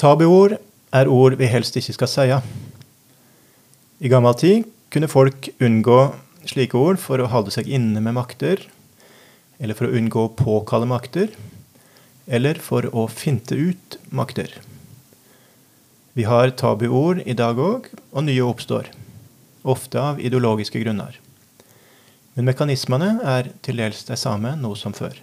[0.00, 0.54] Tabuord
[0.96, 2.24] er ord vi helst ikke skal si.
[4.00, 5.98] I gammel tid kunne folk unngå
[6.48, 8.62] slike ord for å holde seg inne med makter,
[9.60, 11.34] eller for å unngå å påkalle makter,
[12.24, 14.56] eller for å finte ut makter.
[16.16, 18.88] Vi har tabuord i dag òg, og nye oppstår.
[19.68, 21.20] Ofte av ideologiske grunner.
[22.32, 25.20] Men mekanismene er til dels de samme nå som før.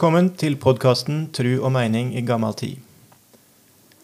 [0.00, 2.78] Velkommen til podkasten 'Tru og meining i gammal tid'.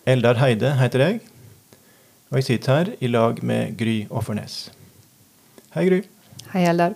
[0.04, 1.20] Eldar Heide heter jeg,
[2.30, 4.68] og jeg sitter her i lag med Gry Offernes.
[5.72, 6.02] Hei, Gry.
[6.52, 6.92] Hei, Eldar.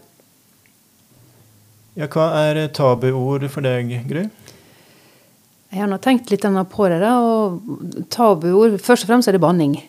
[1.96, 4.26] Ja, hva er tabuord for deg, Gry?
[5.72, 7.00] Jeg har nå tenkt litt på det.
[7.00, 9.80] da, og Tabuord Først og fremst er det banning.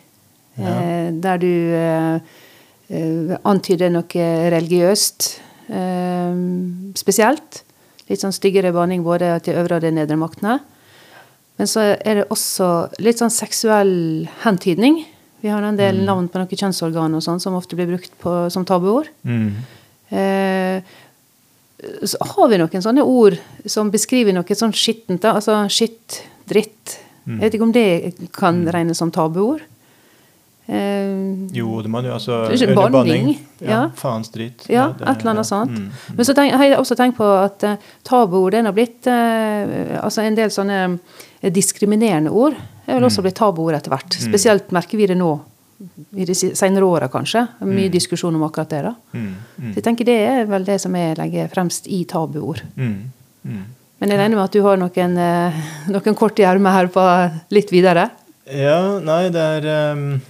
[0.56, 0.70] Ja.
[0.70, 2.16] Eh, der du eh,
[2.88, 4.23] eh, antyder noe
[4.56, 7.66] religiøst eh, spesielt.
[8.12, 10.59] Litt sånn styggere banning både til øvre og de nedre maktene.
[11.59, 12.68] Men så er det også
[13.03, 13.94] litt sånn seksuell
[14.44, 15.03] hentydning.
[15.42, 18.34] Vi har en del navn på noen kjønnsorgan og sånn som ofte blir brukt på,
[18.53, 19.09] som tabuord.
[19.26, 19.48] Mm.
[20.12, 20.98] Eh,
[22.06, 25.25] så har vi noen sånne ord som beskriver noe sånn skittent.
[25.25, 26.98] Altså skitt, dritt.
[27.25, 27.38] Mm.
[27.40, 27.88] Jeg vet ikke om det
[28.36, 29.64] kan regnes som tabuord.
[30.67, 33.80] Eh, Jo, det må du altså Det banning, Ja, ja.
[33.95, 34.66] Faens drit.
[34.70, 35.50] Ja, det- et eller annet ja.
[35.50, 35.72] sånt.
[35.72, 35.92] Mm.
[36.16, 40.00] Men så tenk, har jeg også tenkt på at uh, tabuord er nå blitt uh,
[40.03, 41.00] altså En del sånne
[41.52, 42.53] diskriminerende ord
[42.88, 43.08] er vel Mm.
[43.09, 44.13] også blitt tabuord etter hvert.
[44.22, 45.40] Spesielt merker vi det nå
[46.16, 47.47] i de senere åra, kanskje.
[47.66, 48.81] Mye diskusjon om akkurat det.
[48.84, 48.94] da.
[49.13, 49.36] Mm.
[49.59, 49.72] Mm.
[49.74, 52.62] Så jeg tenker Det er vel det som jeg legger fremst i tabuord.
[52.78, 53.12] Mm.
[53.47, 53.63] Mm.
[54.00, 55.16] Men jeg regner med at du har noen,
[55.90, 57.03] noen kort i ermet her på
[57.52, 58.09] litt videre?
[58.52, 59.62] Ja, nei, det er
[59.94, 60.22] ehm,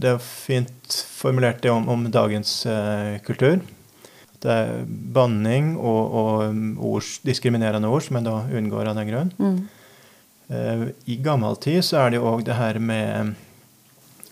[0.00, 3.60] Det er fint formulert det om, om dagens eh, kultur.
[4.44, 4.82] Det er
[5.14, 9.30] banning og, og ords, diskriminerende ord som en da unngår av den grunn.
[9.40, 9.56] Mm.
[10.52, 10.82] Eh,
[11.14, 13.34] I gammel tid så er det jo òg det her med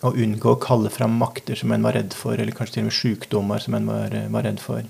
[0.03, 2.89] å unngå å kalle fram makter som en var redd for, eller kanskje til og
[2.91, 4.83] med sykdommer som en var, var redd for.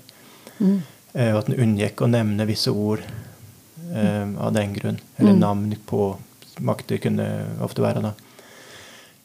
[0.58, 0.80] Mm.
[1.14, 3.04] Eh, og at en unngikk å nevne visse ord
[3.94, 4.98] eh, av den grunn.
[5.16, 5.40] Eller Mm.
[5.40, 6.16] navn på
[6.60, 7.24] makter kunne
[7.64, 8.12] ofte være da.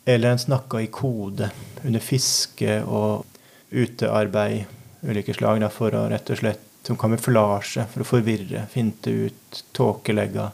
[0.09, 1.51] Eller en snakka i kode
[1.85, 3.25] under fiske og
[3.69, 4.65] utearbeid
[5.05, 9.59] ulike slag da, for å rett og slett som kamuflasje, for å forvirre, finte ut,
[9.77, 10.47] tåkelegge.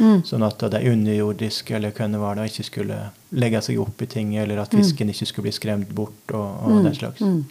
[0.00, 0.20] Mm.
[0.24, 2.98] Sånn at de underjordiske eller hvem det var da, ikke skulle
[3.36, 4.80] legge seg opp i ting, eller at Mm.
[4.80, 7.20] fisken ikke skulle bli skremt bort, og, og Mm, den slags.
[7.20, 7.44] mm.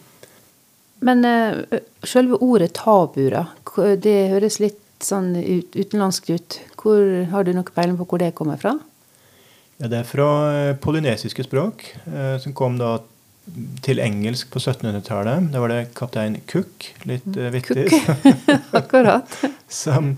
[1.02, 3.46] Men uh, selve ordet tabu, da,
[3.96, 6.58] det høres litt sånn ut, utenlandsk ut.
[6.76, 8.74] Hvor, har du noe peiling på hvor det kommer fra?
[9.80, 12.98] Ja, det er fra eh, polynesiske språk, eh, som kom da
[13.82, 15.48] til engelsk på 1700-tallet.
[15.54, 17.86] Da var det kaptein Cook, litt eh, vittig,
[18.76, 19.24] Akkurat.
[19.82, 20.12] som,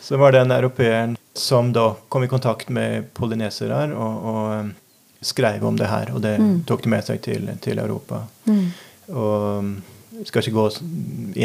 [0.00, 5.76] som var den europeeren som da kom i kontakt med polynesere og, og skrev om
[5.80, 6.14] det her.
[6.14, 6.62] Og det Mm.
[6.66, 8.22] tok de med seg til, til Europa.
[8.48, 8.64] Mm.
[9.12, 9.74] Og mm,
[10.28, 10.66] skal ikke gå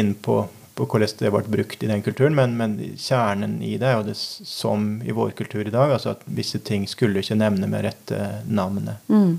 [0.00, 0.40] inn på,
[0.80, 4.06] på hvordan det ble brukt i den kulturen, men, men kjernen i det er jo
[4.08, 7.84] det som i vår kultur i dag, altså at visse ting skulle ikke nevne med
[7.86, 8.98] rette navnet.
[9.12, 9.38] Mm.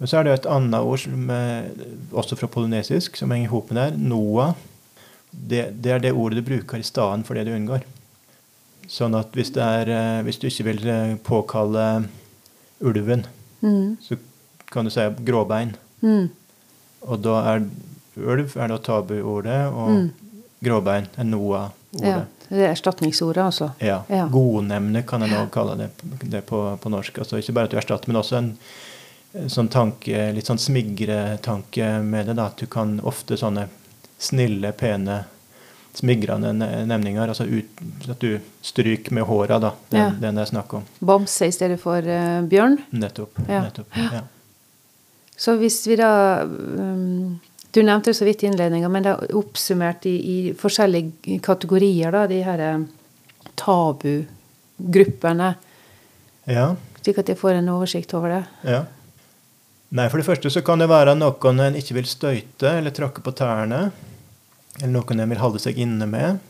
[0.00, 1.70] Og så er det et annet ord, som, er
[2.12, 3.96] også fra polynesisk, som henger ihop med der.
[3.98, 4.54] Noah.
[5.32, 7.82] Det, det er det ordet du bruker i stedet for det du unngår.
[8.88, 11.86] Sånn at hvis, det er, eh, hvis du ikke vil eh, påkalle
[12.80, 13.26] ulven,
[13.64, 13.96] Mm.
[14.04, 14.18] så
[14.70, 15.70] kan du si gråbein.
[16.04, 16.28] Mm.
[17.08, 17.62] Og da er
[18.20, 20.10] ulv er da tabuordet, og Mm.
[20.64, 22.02] Gråbein er Noah-ordet.
[22.02, 23.70] Ja, det er erstatningsordet, altså.
[23.82, 24.02] Ja.
[24.08, 24.26] Ja.
[24.30, 25.88] Godnemne kan en også kalle det,
[26.30, 27.18] det på, på norsk.
[27.18, 28.52] Altså ikke bare at du erstatter, men også en,
[29.52, 32.36] sånn tanke, litt sånn smigretanke med det.
[32.38, 33.66] da, At du kan ofte sånne
[34.18, 35.24] snille, pene,
[35.96, 37.28] smigrende ne- nemninger.
[37.28, 39.72] altså ut, At du stryker med håra, da.
[39.90, 40.10] Den, Ja.
[40.20, 40.84] den det er snakk om.
[41.00, 42.78] Bamse i stedet for uh, bjørn.
[42.92, 43.38] Nettopp.
[43.48, 43.62] Ja.
[43.66, 44.22] nettopp ja.
[45.36, 47.40] Så hvis vi da um,
[47.76, 52.08] Du nevnte det så vidt i innledninga, men det er oppsummert i, i forskjellige kategorier,
[52.14, 52.84] da, de her eh,
[53.60, 55.50] tabugruppene.
[56.48, 56.70] ja.
[57.02, 58.38] Slik at jeg får en oversikt over det.
[58.64, 58.78] Ja.
[59.94, 63.20] Nei, For det første så kan det være noen en ikke vil støyte eller tråkke
[63.22, 63.92] på tærne.
[64.80, 66.40] eller noen en vil holde seg inne med.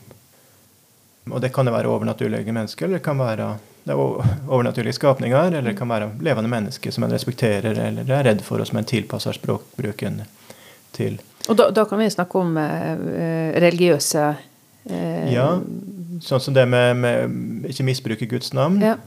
[1.27, 5.51] Og det kan det være overnaturlige mennesker, eller det kan være det er overnaturlige skapninger,
[5.51, 8.79] eller det kan være levende mennesker som en respekterer eller er redd for, og som
[8.79, 10.23] en tilpasser språkbruken
[10.97, 11.17] til.
[11.47, 14.25] Og da, da kan vi snakke om eh, religiøse
[14.89, 15.47] eh, Ja,
[16.25, 18.81] sånn som det med, med ikke misbruke Guds navn.
[18.83, 18.97] Ja.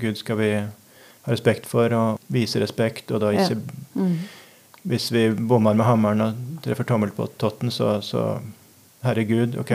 [0.00, 3.64] Gud skal vi ha respekt for og vise respekt, og da ikke Ja.
[4.00, 4.20] Mm.
[4.82, 8.38] Hvis vi bommer med hammeren og treffer tommel på totten, så, så
[9.00, 9.70] Herregud, ok.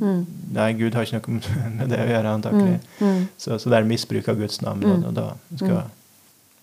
[0.00, 0.20] Mm.
[0.56, 2.76] Nei, Gud har ikke noe med det å gjøre, antakelig.
[3.00, 3.22] Mm.
[3.36, 4.84] Så, så det er misbruk av Guds navn.
[4.84, 4.92] Mm.
[4.92, 5.26] Og, og da
[5.60, 5.80] skal,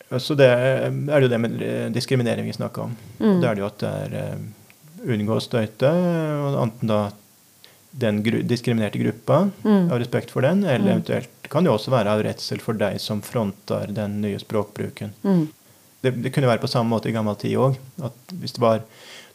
[0.10, 1.58] Så det er er det jo det med
[1.94, 2.94] diskriminering vi snakker om.
[3.20, 3.42] Mm.
[3.42, 5.90] Da er det jo at det er eh, unngå å støyte,
[6.48, 7.00] og enten da
[7.98, 9.92] den gru diskriminerte gruppa, Mm.
[9.92, 11.02] av respekt for den, eller Mm.
[11.02, 15.12] eventuelt kan det også være av redsel for deg som fronter den nye språkbruken.
[15.24, 15.48] Mm.
[16.04, 17.76] Det, det kunne være på samme måte i gammel tid òg.
[18.40, 18.82] Hvis det var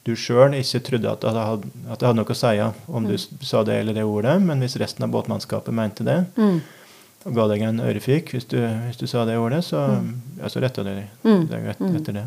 [0.04, 3.16] du sjøl ikke trodde at det, hadde, at det hadde noe å si om du
[3.18, 6.60] sa det eller det ordet, men hvis resten av båtmannskapet mente det, Mm.
[7.24, 8.56] Og ga deg en ørefik hvis du,
[8.88, 9.82] hvis du sa det ordet, så,
[10.40, 10.90] ja, så retta du
[11.24, 11.44] Mm.
[11.50, 11.96] deg et, Mm.
[11.96, 12.24] etter det.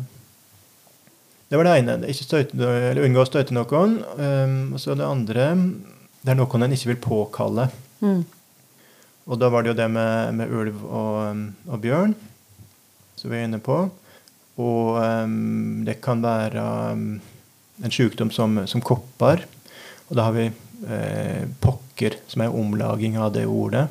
[1.50, 1.98] Det var det ene.
[2.26, 4.00] støyte, eller unngå å støyte noen.
[4.18, 5.44] Um, og så det andre
[6.24, 7.68] Det er noen en ikke vil påkalle.
[8.02, 8.24] Mm.
[9.28, 12.14] Og da var det jo det med, med ulv og, um, og bjørn,
[13.16, 13.76] som vi er inne på.
[14.58, 17.20] Og um, det kan være um,
[17.84, 19.44] en sykdom som, som kopper.
[20.10, 20.46] Og da har vi
[20.86, 23.88] eh, pokker, som er omlaging av det ordet.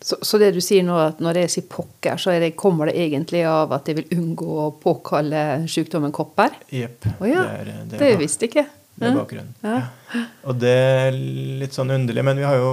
[0.00, 2.94] Så, så det du sier nå, at når jeg sier pokker, så det, kommer det
[2.96, 6.54] egentlig av at jeg vil unngå å påkalle sykdommen kopper?
[6.72, 7.04] Jepp.
[7.20, 8.64] Oh, ja, det, er, det, Det visste jeg ikke.
[8.96, 9.52] det er bakgrunnen.
[9.60, 10.24] Ja.
[10.48, 11.12] Og det er
[11.60, 12.70] litt sånn underlig, men vi har jo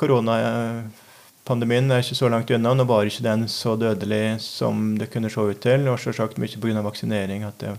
[0.00, 2.72] koronapandemien er ikke så langt unna.
[2.74, 6.60] Nå var ikke den så dødelig som det kunne se ut til, og selvsagt mye
[6.60, 6.82] pga.
[6.82, 7.44] vaksinering.
[7.44, 7.76] at det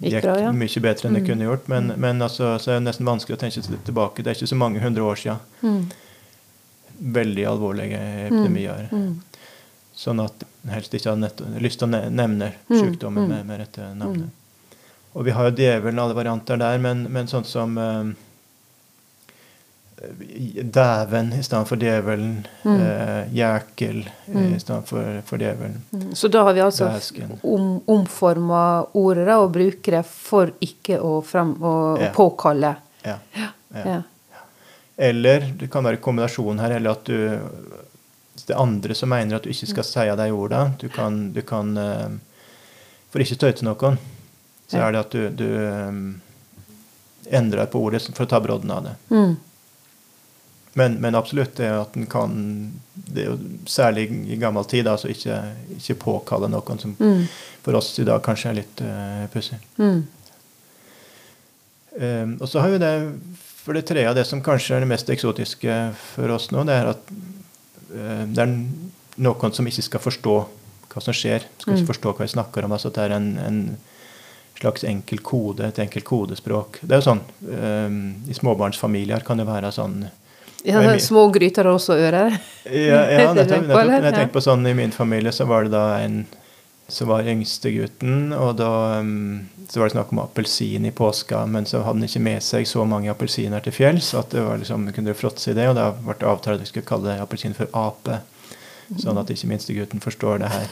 [0.00, 0.52] Gikk bra, ja.
[0.52, 1.26] mye bedre enn det Mm.
[1.28, 1.66] kunne gjort.
[1.68, 4.22] Men, men altså, så er det nesten vanskelig å tenke seg tilbake.
[4.22, 5.38] Det er ikke så mange hundre år siden.
[5.62, 5.90] Mm.
[7.00, 8.88] Veldig alvorlige epidemier.
[8.92, 9.20] Mm.
[9.96, 13.28] Sånn at helst ikke hadde lyst til å nevne Mm, sykdommen mm.
[13.28, 14.30] med, med rette navnet.
[15.14, 18.12] Og vi har jo djevelen, alle varianter der, men, men sånn som eh,
[20.62, 22.46] Dæven i stedet for djevelen.
[22.64, 22.76] Mm.
[22.80, 24.54] Eh, Jækel Mm.
[24.54, 25.82] i stedet for, for djevelen.
[25.92, 26.14] Mm.
[26.14, 27.38] Så da har vi altså Dæsken.
[27.42, 32.12] om, omforma ordet og bruker det for ikke å, frem, å Ja.
[32.14, 32.76] påkalle.
[33.04, 33.18] Ja.
[33.34, 33.48] Ja.
[33.84, 34.02] Ja.
[35.00, 37.16] Eller det kan være kombinasjon her, eller at du
[38.40, 40.74] Det er andre som mener at du ikke skal si de ordene.
[40.80, 42.10] Du kan, du kan eh,
[43.12, 43.98] For ikke støyte noen,
[44.70, 48.84] så er det at du, du eh, endrer på ordet for å ta brodden av
[48.86, 48.94] det.
[49.10, 49.36] Mm.
[50.78, 52.36] Men, men absolutt det at en kan
[52.94, 55.36] det er jo Særlig i gammel tid, altså ikke,
[55.76, 57.26] ikke påkalle noen som Mm.
[57.62, 59.58] for oss i dag kanskje er litt uh, pussig.
[59.78, 60.02] Mm.
[62.00, 62.94] Um, og så har vi det
[63.64, 65.76] for det tredje, det som kanskje er det mest eksotiske
[66.14, 68.54] for oss nå, det er at uh, det er
[69.20, 70.36] noen som ikke skal forstå
[70.90, 71.44] hva som skjer.
[71.60, 71.78] Skal Mm.
[71.78, 72.72] ikke forstå hva vi snakker om.
[72.72, 73.60] altså at Det er en, en
[74.58, 76.80] slags enkel kode, et enkelt kodespråk.
[76.82, 80.02] Det er jo sånn, um, I småbarnsfamilier kan det være sånn
[80.64, 82.24] Ja, det er små gryter også å øre.
[82.66, 83.70] Ja, ja nettopp.
[83.70, 84.02] eller?
[84.02, 86.26] Jeg tenker på sånn, I min familie så var det da en
[86.90, 91.44] som var yngste gutten, og da um, så var det snakk om appelsin i påska,
[91.46, 94.58] men så hadde han ikke med seg så mange appelsiner til fjells at det var
[94.58, 97.54] liksom, kunne fråtse i det, og da ble det avtalt at vi skulle kalle appelsin
[97.56, 98.20] for ape.
[98.98, 100.64] Sånn at ikke minstegutten forstår det her.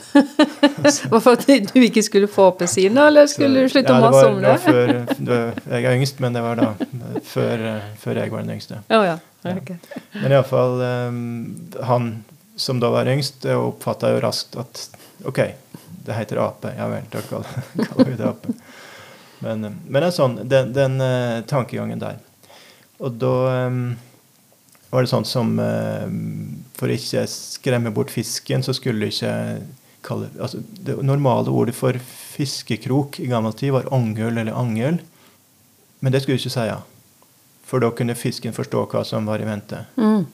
[1.13, 4.25] Var for at du ikke skulle få appelsiner, eller skulle du slutte å Ja, mase
[4.27, 4.55] om det?
[4.65, 4.91] før,
[5.23, 5.39] det
[5.71, 6.73] jeg er yngst, men det var da
[7.29, 8.81] før, eh, før jeg var den yngste.
[8.91, 9.17] Ja, ja.
[9.47, 9.55] Ja.
[9.55, 9.71] Ok.
[10.19, 11.21] Men iallfall um,
[11.87, 12.11] han
[12.59, 14.89] som da var yngst, oppfatta jo raskt at
[15.27, 15.41] OK,
[16.07, 16.71] det heter ape.
[16.79, 18.55] Ja vel, da kaller vi det ape.
[19.41, 22.19] Men, um, men det er sånn, den, den uh, tankegangen der.
[22.99, 23.33] Og da
[23.69, 23.83] um,
[24.91, 26.07] var det sånn som uh,
[26.79, 29.35] For ikke skremme bort fisken, så skulle du ikke
[30.07, 34.99] kalle altså Det normale ordet for fiskekrok i gammel tid var angøl eller angøl.
[36.01, 36.67] Men det skulle du ikke si.
[36.71, 36.81] Ja.
[37.69, 39.85] For da kunne fisken forstå hva som var i vente.
[39.99, 40.27] Mm.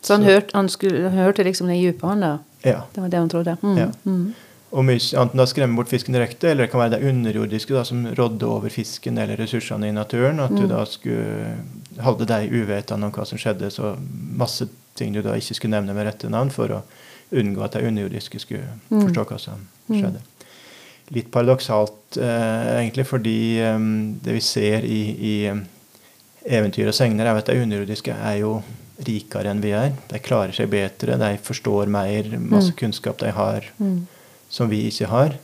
[0.00, 2.32] Så han, Så- hørte, han, skulle, han hørte liksom det dype, han da?
[2.66, 2.82] Ja.
[2.92, 3.56] Det var det han trodde?
[3.62, 3.78] Mm.
[3.78, 3.88] Ja.
[4.04, 4.34] Mm.
[4.76, 7.84] Og mye, enten da skremme bort fisken direkte, eller det kan være det underjordiske da,
[7.86, 10.40] som rådde over fisken eller ressursene i naturen.
[10.42, 10.68] At du Mm.
[10.72, 11.56] da skulle
[12.02, 13.70] holde deg uvetende om hva som skjedde.
[13.70, 13.94] Så
[14.36, 16.82] masse ting du da ikke skulle nevne med rette navn for å
[17.32, 19.06] unngå at de underjordiske skulle Mm.
[19.06, 20.00] forstå hva som Mm.
[20.02, 20.20] skjedde.
[21.14, 23.78] Litt paradoksalt eh, egentlig, fordi eh,
[24.24, 25.56] det vi ser i, i eh,
[26.58, 28.62] eventyr og segner, er at de underjordiske er jo
[29.04, 29.92] rikere enn vi er.
[30.08, 32.76] De klarer seg bedre, de forstår mer, masse Mm.
[32.76, 34.06] kunnskap de har Mm.
[34.48, 35.34] som vi ikke har.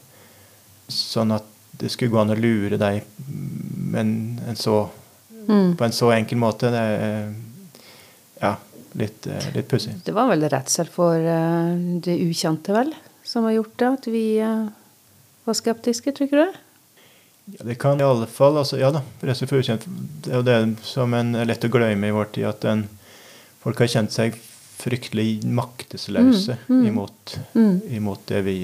[0.89, 1.45] Sånn at
[1.79, 4.89] det skulle gå an å lure deg men en, en så
[5.49, 5.77] Mm.
[5.77, 6.71] på en så enkel måte.
[6.71, 7.33] Det er
[8.41, 8.57] ja,
[8.95, 9.97] litt, eh, litt pussig.
[10.05, 12.93] Det var vel redsel for eh, det ukjente, vel,
[13.25, 14.69] som har gjort det at vi eh,
[15.45, 16.55] var skeptiske, tror du det?
[17.59, 19.83] Ja, det kan i alle fall altså, Ja da, redsel for ukjent.
[20.23, 22.89] Det er jo det som en er lett å glemme i vår tid, at en,
[23.63, 24.39] folk har kjent seg
[24.83, 26.87] fryktelig maktesløse Mm, mm.
[26.89, 27.81] imot, Mm.
[27.99, 28.57] imot det vi.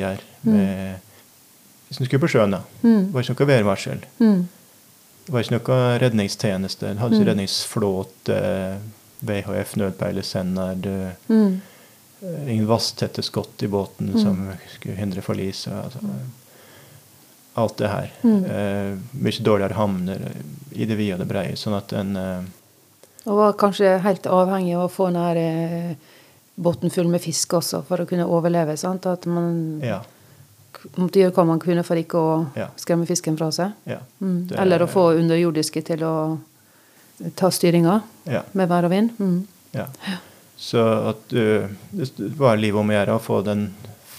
[0.43, 0.99] Med,
[1.89, 2.63] hvis du skulle på sjøen, da.
[2.83, 3.05] Mm.
[3.07, 4.01] Det var ikke noe værvarsel.
[4.21, 4.49] Mm.
[5.27, 6.89] Det var ikke noe redningstjeneste.
[6.89, 7.31] Det hadde ikke Mm.
[7.33, 8.41] redningsflåte,
[9.23, 10.87] VHF, nødpeilesender,
[11.31, 11.55] eh,
[12.49, 15.67] ingen vasstette skott i båten som skulle hindre forlis.
[15.69, 15.99] Altså,
[17.59, 18.11] alt det her.
[18.25, 20.21] Eh, mye dårligere havner
[20.75, 21.57] i det vide og det breie.
[21.59, 22.43] Sånn at en eh,
[23.29, 25.97] Og var kanskje helt avhengig av å få den eh,
[26.59, 28.77] båten full med fisk også, for å kunne overleve.
[28.81, 29.07] sant?
[29.07, 30.01] At man Ja.
[30.97, 32.69] måtte gjøre hva man kunne for ikke å Ja.
[32.77, 33.73] skremme fisken fra seg.
[33.87, 34.51] ja, Mm.
[34.59, 36.39] Eller å få underjordiske til å
[37.37, 39.11] ta styringa ja, med vær og vind.
[39.19, 39.47] Mm.
[39.75, 39.87] ja.
[40.57, 43.75] Så at du Det var livet om å gjøre å få den,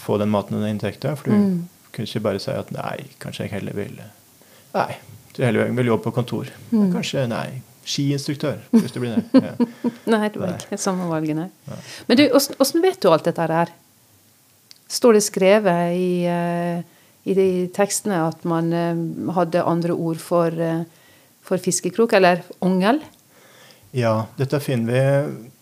[0.05, 1.15] få den maten og den inntekta.
[1.17, 1.67] For du Mm.
[1.91, 3.99] kunne ikke bare si at nei, kanskje jeg heller vil
[4.73, 4.95] Nei,
[5.33, 6.45] du heller vil jobbe på kontor.
[6.71, 6.93] Mm.
[6.93, 9.41] Kanskje nei, skiinstruktør, hvis du blir det.
[9.43, 9.67] Ja.
[10.13, 11.49] Nei, det var ikke samme valget, nei.
[11.69, 11.79] Nei.
[12.09, 13.73] Men du, åssen vet du alt dette her?
[14.89, 16.81] Står det skrevet i, eh,
[17.29, 19.03] i de tekstene at man eh,
[19.37, 20.81] hadde andre ord for, eh,
[21.45, 23.01] for fiskekrok, eller ongel?
[23.97, 25.03] Ja, dette finner vi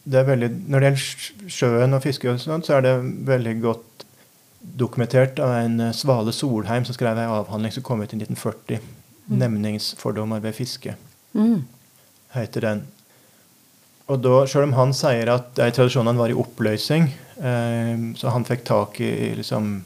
[0.07, 2.95] det veldig, Når det gjelder sjøen og fiske, og sånt, så er det
[3.27, 4.05] veldig godt
[4.77, 8.79] dokumentert av en Svale Solheim som skrev en avhandling som kom ut i 1940.
[9.27, 10.95] 'Nemningsfordommer ved fiske',
[11.35, 11.67] Mm.
[12.35, 12.85] Heter den.
[14.07, 17.09] Og da, Selv om han sier at de tradisjonene var i oppløsning,
[17.43, 19.81] eh, så han fikk tak i liksom,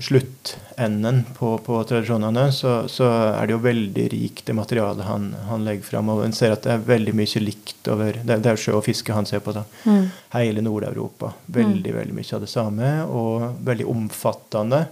[0.00, 5.66] sluttenden på, på tradisjonene, så, så er det jo veldig rikt, det materialet han, han
[5.66, 6.10] legger fram.
[6.14, 8.86] Og en ser at det er veldig mye likt over Det, det er sjø og
[8.86, 9.54] fiske han ser på.
[9.56, 9.64] da.
[9.84, 10.04] Mm.
[10.34, 11.34] Hele Nord-Europa.
[11.46, 14.84] Veldig veldig mye av det samme, og veldig omfattende.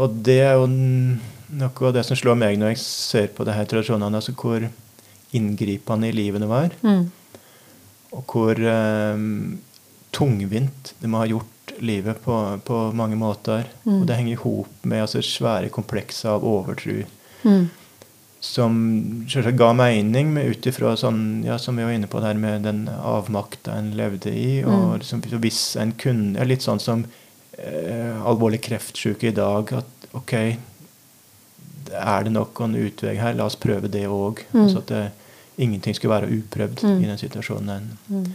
[0.00, 3.56] Og det er jo noe av det som slår meg når jeg ser på det
[3.56, 4.64] her tradisjonene, altså hvor
[5.36, 6.74] inngripende i livene var.
[6.82, 7.06] Mm.
[8.12, 9.26] Og hvor eh,
[10.12, 11.48] tungvint det må ha gjort
[11.82, 13.66] livet på, på mange måter.
[13.84, 14.00] Mm.
[14.00, 17.02] Og det henger i hop med altså, svære komplekser av overtro
[17.42, 17.64] Mm.
[18.38, 18.74] som
[19.26, 22.84] selvsagt ga mening ut ifra sånn, ja, som vi var inne på der med den
[22.86, 24.60] avmakta en levde i.
[24.62, 24.70] Mm.
[24.70, 27.02] Og liksom, hvis en kunne ja, Litt sånn som
[27.58, 29.72] eh, alvorlig kreftsyke i dag.
[29.74, 30.34] At OK,
[31.90, 33.34] er det nok en utvei her?
[33.38, 34.44] La oss prøve det òg.
[34.52, 34.62] Mm.
[34.64, 35.02] Altså at det,
[35.58, 37.02] ingenting skulle være uprøvd Mm.
[37.04, 38.26] i den situasjonen en, Mm.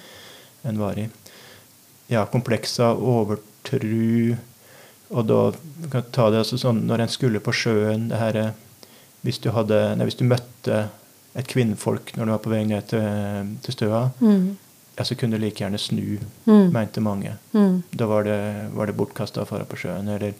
[0.65, 1.09] en var i.
[2.09, 4.37] Ja, komplekser, overtru
[5.09, 5.51] Og da
[5.89, 8.53] kan ta det altså sånn når en skulle på sjøen det her,
[9.23, 10.89] hvis, du hadde, nei, hvis du møtte
[11.33, 14.57] et kvinnfolk når du var på vei ned til, til støa, Mm.
[14.97, 16.71] ja, så kunne du like gjerne snu, Mm.
[16.73, 17.37] mente mange.
[17.53, 17.83] Mm.
[17.95, 20.09] Da var det, var det bortkasta å fare på sjøen.
[20.09, 20.33] Eller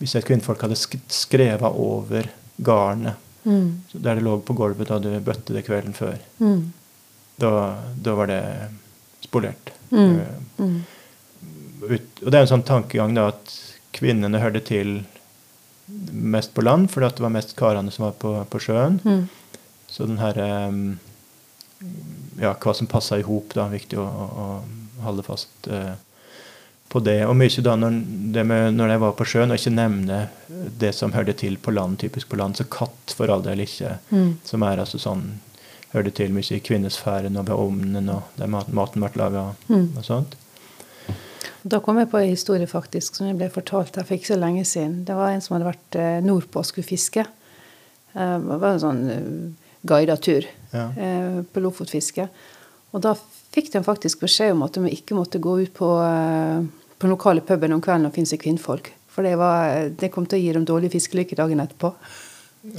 [0.00, 0.76] hvis et kvinnfolk hadde
[1.08, 2.30] skrevet over
[2.62, 3.80] garnet Mm.
[3.94, 6.72] der det lå på gulvet da du bøtte det kvelden før, Mm.
[7.40, 7.50] da,
[7.96, 8.42] da var det
[9.24, 9.70] spolert.
[9.90, 10.20] Mm.
[10.58, 10.82] Mm.
[11.82, 13.54] ut, og det er en sånn tankegang da at
[13.96, 15.06] kvinnene hørte til
[16.12, 19.00] mest på land, fordi det var mest karene som var på, på sjøen.
[19.04, 19.24] Mm.
[19.90, 20.50] Så den herre
[22.40, 23.66] Ja, hva som passa i hop, da.
[23.72, 25.94] Viktig å, å, å holde fast eh,
[26.90, 27.20] på det.
[27.26, 27.98] Og mye da når,
[28.34, 30.16] det med, når jeg var på sjøen, og ikke nevne
[30.82, 33.96] det som hørte til på land, typisk på land, så katt for all del ikke.
[34.10, 34.32] Mm.
[34.44, 35.28] Som er altså sånn
[35.90, 39.88] Hørte til mye i kvinnesfæren og ved ovnen og der mat, maten ble laga Mm.
[39.98, 40.36] og sånt.
[41.66, 44.38] Da kom jeg på en historie faktisk som jeg ble fortalt her for ikke så
[44.38, 45.00] lenge siden.
[45.04, 47.24] Det var en som hadde vært eh, nordpå og skulle fiske.
[48.14, 50.86] Eh, Det var en sånn eh, guida tur Ja.
[51.42, 52.28] på lofotfiske.
[52.94, 53.16] Og da
[53.50, 55.88] fikk de faktisk beskjed om at de ikke måtte gå ut på,
[57.00, 58.92] på den lokale puben om kvelden og finne seg kvinnfolk.
[59.10, 61.94] For det, var, det kom til å gi dem dårlig fiskelykke dagen etterpå.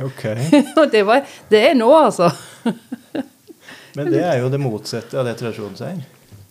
[0.05, 0.23] Ok.
[0.79, 2.29] Og det, var, det er nå, altså.
[3.97, 5.97] Men det er jo det motsatte av det tradisjonen sier.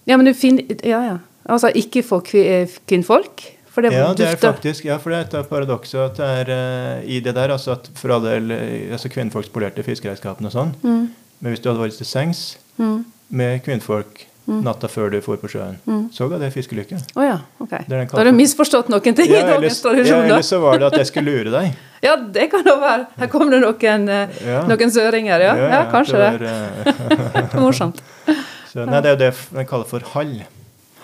[0.09, 1.17] Ja, men du finner Ja, ja.
[1.50, 3.47] Altså ikke få eh, kvinnfolk.
[3.71, 6.29] For det Ja, det er faktisk, ja, for det er et av paradoksene at det
[6.43, 10.50] er eh, i det der, altså at for all del eh, altså kvinnfolk spolerte fiskeredskapene
[10.50, 11.07] og sånn, Mm,
[11.41, 12.99] men hvis du hadde vært til sengs mm.
[13.41, 14.27] med kvinnfolk.
[14.64, 16.02] Natta før du for på sjøen, Mm.
[16.12, 16.99] så ga det fiskelykke.
[17.16, 17.71] Oh, ja, ok.
[17.88, 20.42] Det er Da har du misforstått noen ting i Ja, dagens ellers, ja, ellers eller
[20.50, 21.73] så var det at jeg skulle lure deg.
[22.02, 23.07] Ja, det kan det være.
[23.19, 24.62] Her kommer det noen, eh, Ja.
[24.66, 25.54] noen søringer, ja.
[25.57, 26.30] Ja, kanskje det.
[26.40, 26.54] det.
[26.87, 28.00] var, eh, Morsomt.
[28.73, 30.33] så, nei, det er jo det man kaller for hall.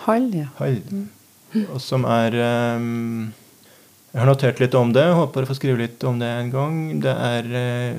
[0.06, 0.46] Hall, ja.
[0.58, 0.80] hall.
[1.72, 2.32] Og som er
[2.76, 3.32] um,
[4.12, 5.04] Jeg har notert litt om det.
[5.12, 7.00] Håper å få skrive litt om det en gang.
[7.04, 7.96] Det er eh,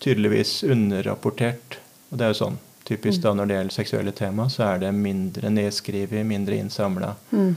[0.00, 1.78] tydeligvis underrapportert.
[2.10, 4.90] Og det er jo sånn typisk da når det gjelder seksuelle tema, så er det
[4.94, 7.14] mindre nedskrevet, mindre innsamla.
[7.32, 7.54] Mm.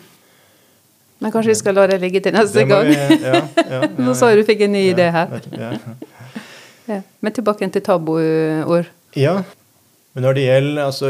[1.20, 2.86] Men kanskje vi skal la det ligge til neste Det gang?
[2.88, 3.42] vi- ja, ja,
[3.72, 5.40] ja, Nå sa du fikk en ny idé her.
[5.58, 5.72] Ja.
[6.88, 7.02] Ja.
[7.20, 8.86] Men tilbake til tabuord.
[9.16, 9.44] ja.
[10.14, 11.10] Men når det gjelder altså,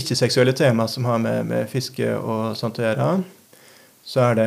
[0.00, 3.08] ikke-seksuelle tema som har med, med fiske og sånt å gjøre,
[4.06, 4.46] så er det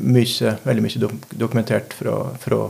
[0.00, 2.60] mye, veldig mye dokumentert fra, fra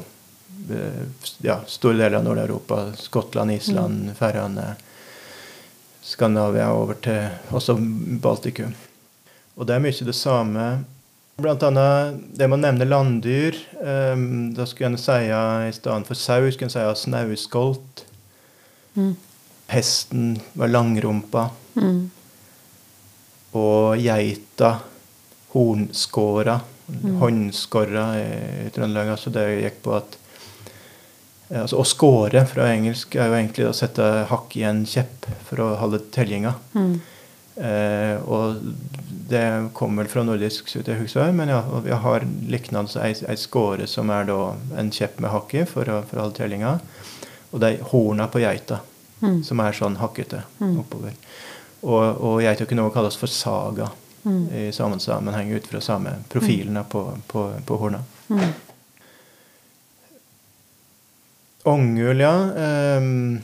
[0.74, 1.04] eh,
[1.46, 2.80] ja, store deler av Nord-Europa.
[2.98, 4.72] Skottland, Island, Færøyene,
[6.06, 7.74] Skandinavia over til også
[8.22, 8.74] Baltikum.
[9.56, 10.66] Og det er mye det samme.
[11.36, 13.56] Blant annet det man nevner landdyr.
[13.80, 18.04] Um, da skulle en si i stedet for sau skulle en si snauskolt.
[18.94, 19.16] Mm.
[19.72, 21.48] Hesten var langrumpa.
[21.74, 22.06] Mm.
[23.56, 24.76] Og geita
[25.52, 26.60] hornskåra.
[26.86, 27.18] Mm.
[27.18, 29.10] Håndskorra i, Trøndelag.
[29.16, 30.18] Altså det gikk på at
[31.50, 35.62] altså Å skåre fra engelsk er jo egentlig å sette hakk i en kjepp for
[35.62, 36.54] å holde tellinga.
[36.74, 36.96] Mm.
[37.56, 38.58] Eh, og
[39.30, 43.36] det kommer vel fra nordisk, så jeg husker, men ja, vi har lignende ei, ei
[43.40, 44.40] skåre som er da
[44.76, 46.78] en kjepp med hakk i for for holde tellinga.
[47.52, 48.80] Og det er horna på geita
[49.22, 49.38] Mm.
[49.42, 50.74] som er sånn hakkete Mm.
[50.80, 51.14] oppover.
[51.82, 53.90] Og, og geita kunne også kalles for saga
[54.26, 54.48] Mm.
[54.52, 58.02] i samme sammenheng ut fra samme profilene på, på, på horna.
[58.28, 58.52] Mm.
[61.66, 62.34] Ongul, ja.
[62.62, 63.38] ehm,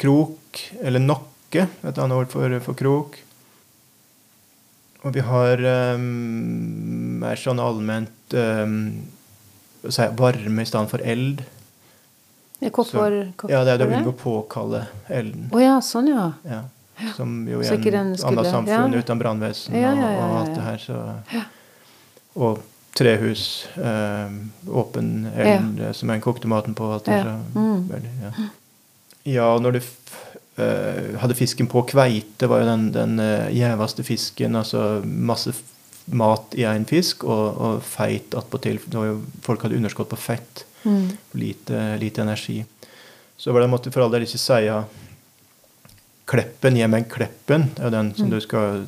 [0.00, 3.18] krok, eller nokke, et annet ord for, for krok.
[5.00, 5.62] Og vi har
[5.94, 6.02] um,
[7.22, 8.74] mer sånn allment um,
[9.86, 11.44] si, varme i stedet for eld.
[12.60, 14.02] Hvorfor, hvorfor Ja, det er da det?
[14.10, 15.46] å påkalle elden.
[15.54, 16.26] Å ja, sånn ja.
[16.44, 16.60] Ja.
[17.16, 19.00] Som jo i en annet samfunn ja.
[19.00, 20.82] uten brannvesen Ja, ja, og, alt det her.
[20.82, 20.98] Så,
[22.36, 22.60] og
[22.96, 24.30] trehus, eh,
[24.68, 25.92] åpen eld ja.
[25.96, 26.88] som en kokte maten på.
[26.92, 27.22] Alt det Ja.
[27.24, 27.88] så, Mm.
[27.88, 28.48] veldig, ja.
[29.24, 29.80] ja, når du
[30.58, 34.56] eh, hadde fisken på kveite, var jo den, den eh, gjeveste fisken.
[34.56, 35.52] Altså masse
[36.10, 38.78] mat i én fisk, og, og feit attpåtil.
[39.42, 40.64] Folk hadde underskudd på fett.
[40.84, 41.10] Mm.
[41.34, 42.64] Lite, lite energi.
[43.36, 44.66] Så var det måtte for all del ikke si
[46.30, 47.70] Kleppen, meg kleppen.
[47.80, 48.30] Er den som Mm.
[48.30, 48.86] du skal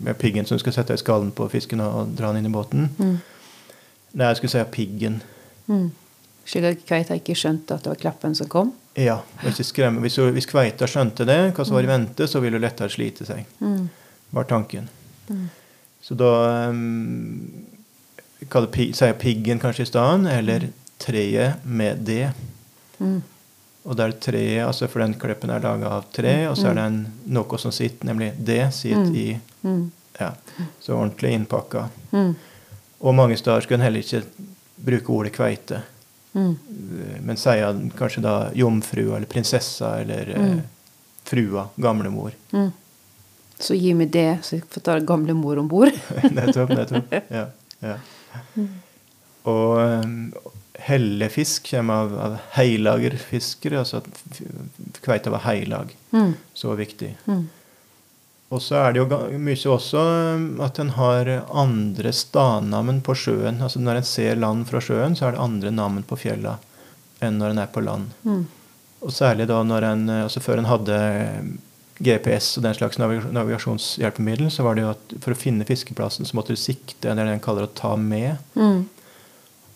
[0.00, 2.54] med piggen som du skal sette i skallen på fisken og, dra den inn i
[2.54, 2.88] båten.
[2.98, 3.16] Mm.
[4.14, 5.20] Nei, jeg skulle si piggen.
[5.68, 5.90] Mm.
[6.56, 8.72] At kveita ikke skjønte at det var Kleppen som kom?
[8.98, 10.02] Ja, Hvis, skremmer.
[10.02, 13.26] Hvis, hvis kveita skjønte det, hva som var i vente, så ville hun lettere slite
[13.28, 13.44] seg.
[13.60, 13.88] Mm.
[14.30, 14.88] var tanken.
[15.28, 15.48] Mm.
[16.02, 17.66] Så da um,
[18.40, 20.68] sier jeg piggen kanskje i stedet, eller
[21.02, 22.32] treet med det.
[23.00, 23.20] Mm.
[23.88, 26.82] Og der treet, altså for den kleppen er laga av tre, og så er det
[26.84, 26.98] en,
[27.32, 29.14] noe som sitter, nemlig det, sitter Mm.
[29.16, 29.90] i Mm.
[30.20, 30.32] ja,
[30.80, 31.88] Så ordentlig innpakka.
[32.12, 32.34] Mm.
[33.00, 34.22] Og mange steder skulle en heller ikke
[34.84, 35.82] bruke ordet kveite,
[36.34, 36.58] Mm.
[37.22, 40.60] men sier kanskje da jomfrua eller prinsessa eller eh, Mm.
[41.24, 42.32] frua, gamlemor.
[42.52, 42.72] Mm.
[43.58, 45.92] Så gi meg det, så jeg får ta gamlemor om bord.
[46.32, 47.12] nettopp, nettopp.
[47.30, 47.46] Ja,
[47.82, 47.96] ja.
[49.44, 50.32] Og um,
[50.86, 55.94] hellefisk kommer av, av heilagerfiskere, altså at kveita var heilag.
[56.14, 56.34] Mm.
[56.54, 57.14] Så viktig.
[57.26, 57.48] Mm.
[58.50, 60.00] Og så er det jo mye også
[60.34, 63.60] um, at en har andre stadnavn på sjøen.
[63.62, 66.58] Altså Når en ser land fra sjøen, så er det andre navn på fjella
[67.22, 68.10] enn når en er på land.
[68.24, 68.46] Mm.
[69.04, 71.50] Og særlig da når en, eh, altså før en hadde eh,
[72.00, 76.36] GPS og den slags navigasjonshjelpemiddel, så var det jo at for å finne fiskeplassen så
[76.38, 78.40] måtte du sikte, eller det en kaller å ta med.
[78.56, 78.88] Mm.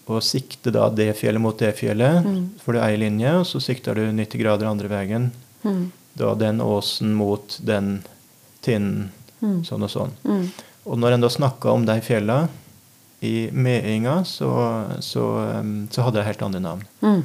[0.07, 2.51] Og sikte da det fjellet mot det fjellet, Mm.
[2.61, 5.31] for du ei linje, og så sikter du 90 grader andre veien.
[5.64, 5.90] Mm.
[6.17, 8.03] Da den åsen mot den
[8.62, 9.11] tinnen,
[9.43, 9.62] Mm.
[9.64, 10.11] sånn og sånn.
[10.25, 10.51] Mm.
[10.87, 12.49] Og når en da snakka om de fjella
[13.23, 14.51] i medinga, så,
[15.01, 16.83] så, um, så hadde de helt andre navn.
[17.03, 17.25] Mm.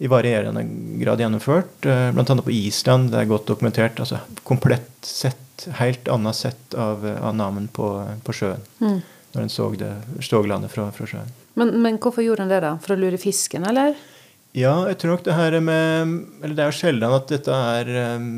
[0.00, 0.64] I varierende
[1.00, 1.80] grad gjennomført.
[1.80, 2.12] Bl.a.
[2.12, 3.96] Blant annet på Island, det er godt dokumentert.
[4.00, 7.88] altså Komplett sett, helt annet sett av, av navn på,
[8.24, 8.60] på sjøen.
[8.80, 9.02] Mm.
[9.34, 11.30] Når en så det Stoglandet fra, fra sjøen.
[11.58, 12.74] Men, men hvorfor gjorde han det, da?
[12.82, 13.94] For å lure fisken, eller?
[14.54, 16.12] Ja, jeg tror nok det her med
[16.44, 18.28] Eller det er jo sjelden at dette er um,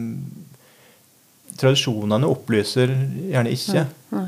[1.60, 2.92] Tradisjonene opplyser
[3.32, 3.82] gjerne ikke
[4.16, 4.26] Nei.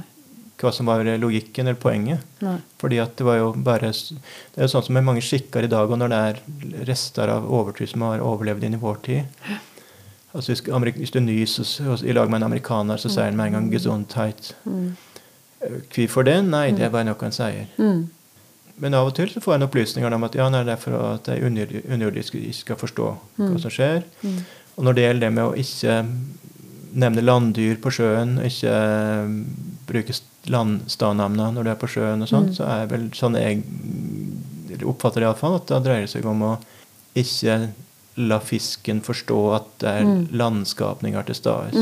[0.60, 2.24] hva som var logikken eller poenget.
[2.40, 2.56] Nei.
[2.80, 5.70] Fordi at det var jo bare Det er jo sånn som med mange skikker i
[5.70, 6.40] dag, og når det er
[6.88, 9.44] rester av overtro som har overlevd inn i vår tid.
[10.32, 10.64] Altså Hvis,
[10.96, 14.52] hvis du nyser i lag med en amerikaner, så sier han med en gang 'gesundheit'.
[14.64, 14.96] Mm.
[15.94, 16.38] Hvorfor det?
[16.44, 17.68] Nei, det er bare noe han sier.
[17.76, 18.08] Mm.
[18.80, 20.94] Men av og til så får en opplysninger om at ja, nei, det er for
[21.14, 23.06] at de underjordiske ikke skal forstå
[23.38, 23.58] hva Mm.
[23.60, 24.04] som skjer.
[24.22, 24.38] Mm.
[24.76, 25.96] Og når det gjelder det med å ikke
[26.94, 29.28] nevne landdyr på sjøen, ikke eh,
[29.86, 32.54] bruke st- landstadnavnene når du er på sjøen og sånt, Mm.
[32.56, 33.62] så er vel sånn jeg
[34.86, 36.58] oppfatter det iallfall, at da dreier det seg om å
[37.18, 37.70] ikke
[38.16, 40.28] la fisken forstå at det er Mm.
[40.32, 41.72] landskapninger til stede.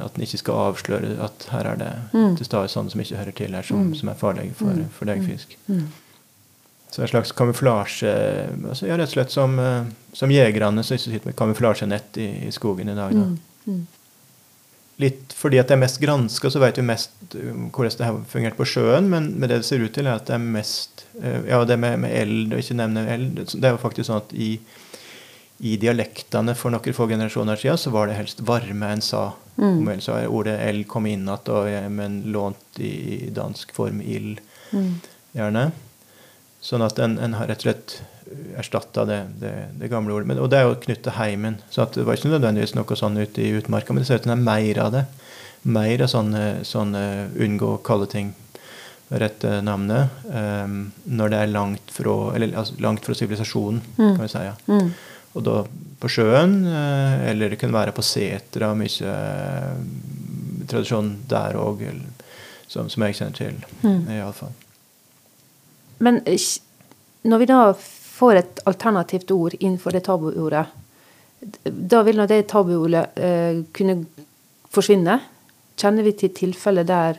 [0.00, 2.36] At den ikke skal avsløre at her er det Mm.
[2.36, 3.94] til stede sånne som ikke hører til her, som, Mm.
[3.94, 4.88] som er farlige for, Mm.
[4.90, 5.56] for deg fisk.
[5.68, 5.86] mm.
[6.92, 8.12] Så en slags kamuflasje
[8.68, 12.50] altså ja, Rett og slett som, eh, som jegerne som sitter med kamuflasjenett i, i
[12.52, 13.12] skogen i dag.
[13.14, 13.72] Da.
[15.00, 18.18] Litt fordi at det er mest granska, så vet vi mest um, hvordan det har
[18.28, 21.06] fungert på sjøen, men, men det det ser ut til, er at det er mest
[21.22, 24.20] eh, Ja, det med, med eld, og ikke nevne eld Det er jo faktisk sånn
[24.20, 24.50] at i,
[25.64, 29.32] i dialektene for noen få generasjoner siden så var det helst varme en sa.
[29.62, 29.76] Mm.
[29.78, 31.28] Om er ordet el kommet inn
[31.70, 34.40] igjen, men lånt i dansk form ild,
[34.72, 34.94] Mm.
[35.36, 35.66] gjerne.
[36.64, 38.02] Sånn at en, en har rett og slett
[38.56, 40.26] erstatta det, det, det gamle ordet.
[40.30, 41.58] Men, og det er jo knyttet heimen.
[41.70, 44.32] Så det var ikke nødvendigvis noe sånn ute i utmarka, men det ser ut til
[44.32, 45.04] det er mer av det.
[45.68, 47.02] Mer av sånne, sånne
[47.38, 48.32] unngå å kalle ting
[49.12, 54.14] rette navnet um, når det er langt fra eller, altså, langt fra sivilisasjonen, Mm.
[54.16, 54.38] kan vi si.
[54.46, 54.54] Ja.
[54.72, 54.88] Mm.
[55.36, 55.56] Og da
[56.02, 59.78] på sjøen, eh, eller det kunne være på setra, mye eh,
[60.70, 61.84] tradisjon der òg,
[62.70, 64.06] som, som jeg kjenner til, Mm.
[64.18, 64.52] iallfall.
[66.02, 66.20] Men
[67.24, 70.66] når vi da får et alternativt ord innenfor det tabuordet,
[71.64, 74.00] da vil nå det tabuordet eh, kunne
[74.72, 75.20] forsvinne?
[75.78, 77.18] Kjenner vi til tilfeller der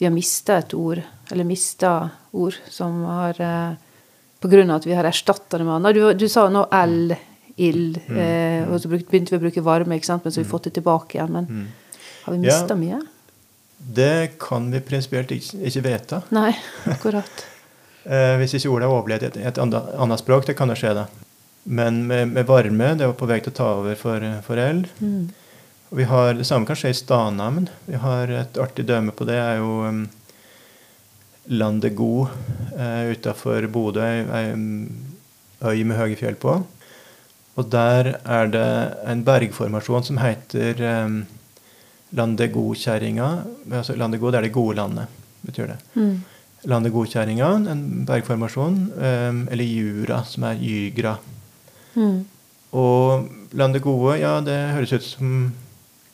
[0.00, 3.74] vi har mista et ord, eller mista ord som har eh,
[4.40, 5.94] På grunn av at vi har erstatta det med annet.
[5.94, 7.10] Du, du sa nå L,
[7.68, 8.18] ild, Mm.
[8.18, 11.16] eh, og så begynte vi å bruke varme, men så har vi fått det tilbake
[11.18, 11.30] igjen.
[11.32, 11.66] Men Mm.
[12.24, 12.74] har vi Ja.
[12.76, 13.00] mye?
[13.94, 16.22] Det kan vi prinsipielt ikke, ikke vite.
[16.30, 16.52] Nei,
[16.86, 17.44] akkurat.
[18.04, 21.06] Eh, hvis ikke ordet har overlevd et, et annet, språk, det kan jo skje, da.
[21.66, 24.88] Men med, med varme, det var på vei til å ta over for, for eld.
[25.00, 25.28] Mm.
[25.92, 27.68] Vi har, det samme kan skje i Stanhamn.
[27.86, 29.34] Vi har et artig dømme på det.
[29.36, 30.08] er jo um,
[31.50, 32.28] Landet God
[32.78, 34.54] uh, utafor Bodø, ei
[35.60, 36.60] øy med høye fjell på.
[37.60, 38.66] Og der er det
[39.10, 41.22] en bergformasjon som heter um,
[42.16, 43.30] Landegodkjerringa.
[43.68, 45.06] Altså, landet det er det gode landet,
[45.44, 45.78] betyr det.
[45.94, 46.22] Mm.
[46.70, 48.80] Landegodkjerringa, en bergformasjon.
[48.96, 51.18] Um, eller Jura, som er Jygra.
[51.94, 52.24] Mm.
[52.72, 55.52] Og Landegode, ja, det høres ut som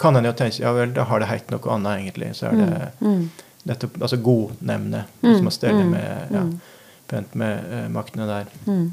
[0.01, 2.35] Kan en jo tenke ja vel, da har det hett noe annet, egentlig.
[2.37, 3.31] Så er det Mm.
[3.65, 6.61] nettopp Altså godnemne, Mm, som har stelle mm, med ja, mm.
[7.09, 8.45] pent med uh, maktene der.
[8.67, 8.93] Mm.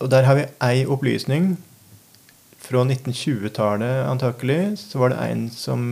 [0.00, 1.56] Og der har vi ei opplysning.
[2.62, 5.84] Fra 1920-tallet antakelig så var det en som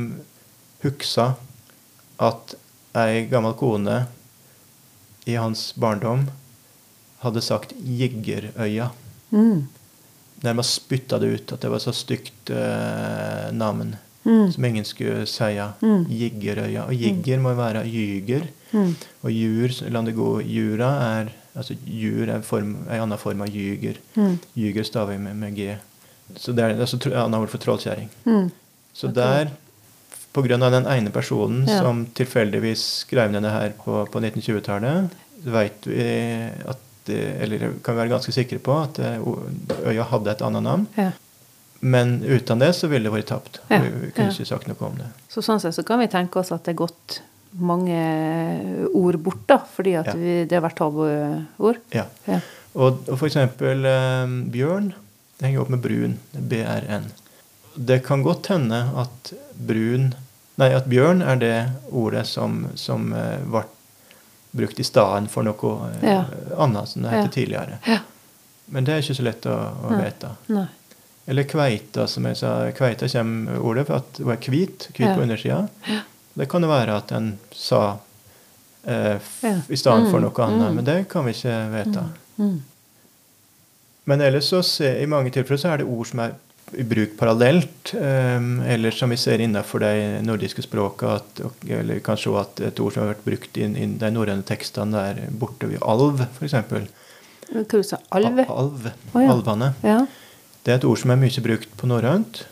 [0.85, 1.33] huksa
[2.23, 2.55] at
[2.97, 4.05] ei gammel kone
[5.27, 6.29] i hans barndom
[7.25, 8.91] hadde sagt 'Jiggerøya'.
[9.31, 9.67] Mm.
[10.43, 14.53] Nærmest spytta det ut at det var så stygt eh, navn Mm.
[14.53, 15.55] som ingen skulle si.
[15.83, 16.07] Mm.
[16.11, 16.87] Jiggerøya.
[16.89, 18.49] Og jigger må være jyger.
[18.73, 18.97] Mm.
[19.23, 20.89] Og jur, landet gå, jura
[21.21, 24.01] er altså jur er form, en annen form av jyger.
[24.15, 24.39] Mm.
[24.55, 25.77] Jyger staver vi med, med g.
[26.37, 28.11] Så det er altså, annet ord for trollkjerring.
[28.27, 28.51] Mm.
[28.97, 29.17] Så okay.
[29.21, 29.53] der,
[30.37, 31.81] av den ene personen Ja.
[31.83, 35.15] som tilfeldigvis skrev ned det her på, på 1920-tallet,
[35.45, 36.09] veit vi
[36.67, 39.21] at eller kan vi være ganske sikre på at eh,
[39.87, 40.87] øya hadde et annet navn.
[40.99, 41.13] Ja.
[41.81, 43.61] Men uten det så ville det vært tapt.
[43.69, 45.07] Ja, Vi, kunne ikke sagt noe om det.
[45.31, 47.21] Så sånn sett så kan vi tenke oss at det er gått
[47.59, 50.15] mange ord bort, da, fordi at Ja.
[50.19, 51.79] vi, det har vært tabuord.
[51.95, 52.05] Ja.
[52.27, 52.41] Ja.
[52.75, 54.93] Og, og eksempel eh, bjørn,
[55.39, 56.19] det henger opp med brun.
[56.33, 57.11] BRN.
[57.77, 60.15] Det kan godt hende at brun
[60.57, 61.57] Nei, at bjørn er det
[61.93, 63.61] ordet som, som eh, ble
[64.57, 66.23] brukt i stedet for noe eh, Ja.
[66.57, 67.33] annet som det het Ja.
[67.35, 67.79] tidligere.
[67.87, 67.99] Ja.
[68.73, 69.53] Men det er ikke så lett å,
[69.85, 70.05] å Nei.
[70.07, 70.31] vite.
[70.49, 70.65] Nei.
[71.29, 72.55] Eller kveita, som jeg sa.
[72.73, 74.89] Kveita kommer ordet for at hun er hvit.
[74.95, 75.15] Hvit Ja.
[75.15, 75.69] på undersida.
[76.37, 77.97] Det kan jo være at en sa
[78.87, 79.55] eh, Ja.
[79.69, 80.75] i stedet for Mm, noe annet, mm.
[80.77, 82.03] men det kan vi ikke vite.
[82.39, 82.59] Mm.
[84.07, 86.35] Men ellers så ser, i mange tilfeller så er det ord som er
[86.77, 90.63] i bruk parallelt, um, eller som vi ser innenfor de nordiske
[91.45, 93.67] og- eller kan se at et ord som har vært brukt i,
[93.99, 96.53] de norrøne tekstene, der borte ved alv, f.eks.
[97.53, 98.47] Hva du sa Alve?
[98.51, 98.91] Alv.
[99.15, 99.31] Å, ja.
[99.33, 99.75] Alvene.
[99.85, 100.07] Ja.
[100.65, 102.45] Det er et ord som er mye brukt på norrønt,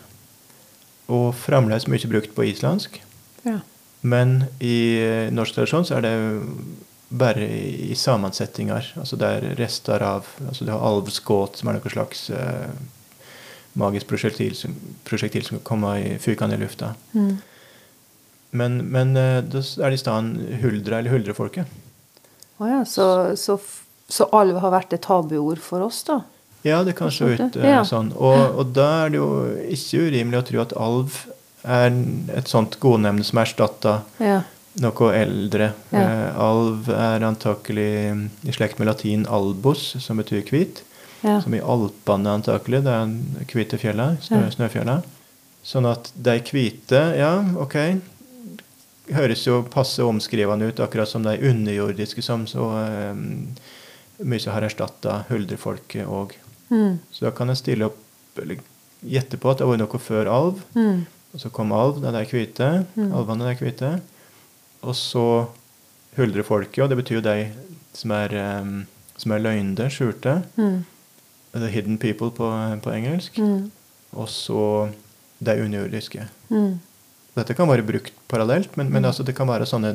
[1.09, 2.99] og fremdeles mye brukt på islandsk.
[3.45, 3.59] ja.
[4.05, 6.15] Men i eh, norsk tradisjon så er det
[7.09, 8.91] bare i, i sammensetninger.
[9.01, 12.69] Altså det er rester av altså Du har alvskåt, som er noe slags eh,
[13.79, 14.75] magisk prosjektil som,
[15.07, 16.93] prosjektil som kommer i, fykende i lufta.
[17.13, 17.33] Mm.
[18.55, 21.81] Men, men eh, da er det i stedet huldra eller huldrefolket.
[22.61, 23.07] Å ja, så,
[23.39, 23.57] så,
[24.07, 26.21] så alv har vært et tabuord for oss, da?
[26.65, 28.13] Ja, det kan se ut eh, sånn.
[28.15, 29.31] Og, og da er det jo
[29.75, 31.19] ikke urimelig å tro at alv
[31.65, 31.95] er
[32.37, 34.41] et sånt godnevne som erstatta Ja.
[34.81, 35.71] noe eldre.
[35.91, 35.99] Ja.
[36.01, 37.89] Eh, alv er antakelig
[38.45, 40.83] i slekt med latin albus, som betyr hvit.
[41.25, 41.39] Ja.
[41.41, 42.83] som i Alpene antakelig.
[42.83, 44.49] Det er hvite fjellet, snø, Ja.
[44.51, 45.03] snøfjellet.
[45.65, 47.99] Sånn at de hvite, ja, ok,
[49.15, 52.67] høres jo passe omskrivende ut, akkurat som de underjordiske som så
[53.11, 53.47] um,
[54.23, 56.35] mye har erstatta huldrefolket òg.
[56.69, 56.99] Mm.
[57.11, 57.97] Så da kan en stille opp,
[58.41, 58.61] eller
[59.05, 60.61] gjette på at det var noe før alv.
[60.75, 61.05] Mm.
[61.35, 62.71] Og så kom alv, det er de hvite.
[62.95, 63.11] Mm.
[63.19, 63.91] Alvene er hvite.
[64.87, 65.27] Og så
[66.15, 67.49] huldrefolket, og det betyr jo de
[67.95, 68.85] som er, um,
[69.19, 70.37] som er løgnede, skjulte.
[70.55, 70.85] Mm.
[71.55, 72.47] The hidden people på,
[72.83, 73.39] på engelsk.
[73.39, 73.71] Mm.
[74.15, 74.87] Og så
[75.43, 76.27] de underjordiske.
[76.49, 76.79] Mm.
[77.35, 79.91] Dette kan være brukt parallelt, men, men altså det kan være sånne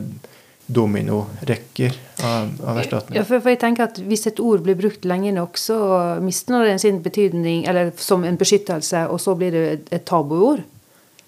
[0.71, 2.79] dominorekker av, av
[3.11, 5.79] Ja, for, for jeg tenker at Hvis et ord blir brukt lenge nok, så
[6.23, 10.63] mister det sin betydning eller som en beskyttelse, og så blir det et, et tabuord.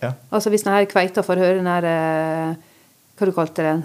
[0.03, 0.13] Ja.
[0.33, 2.55] Altså Hvis denne kveita får høre den her eh,
[3.19, 3.83] Hva du kalte den?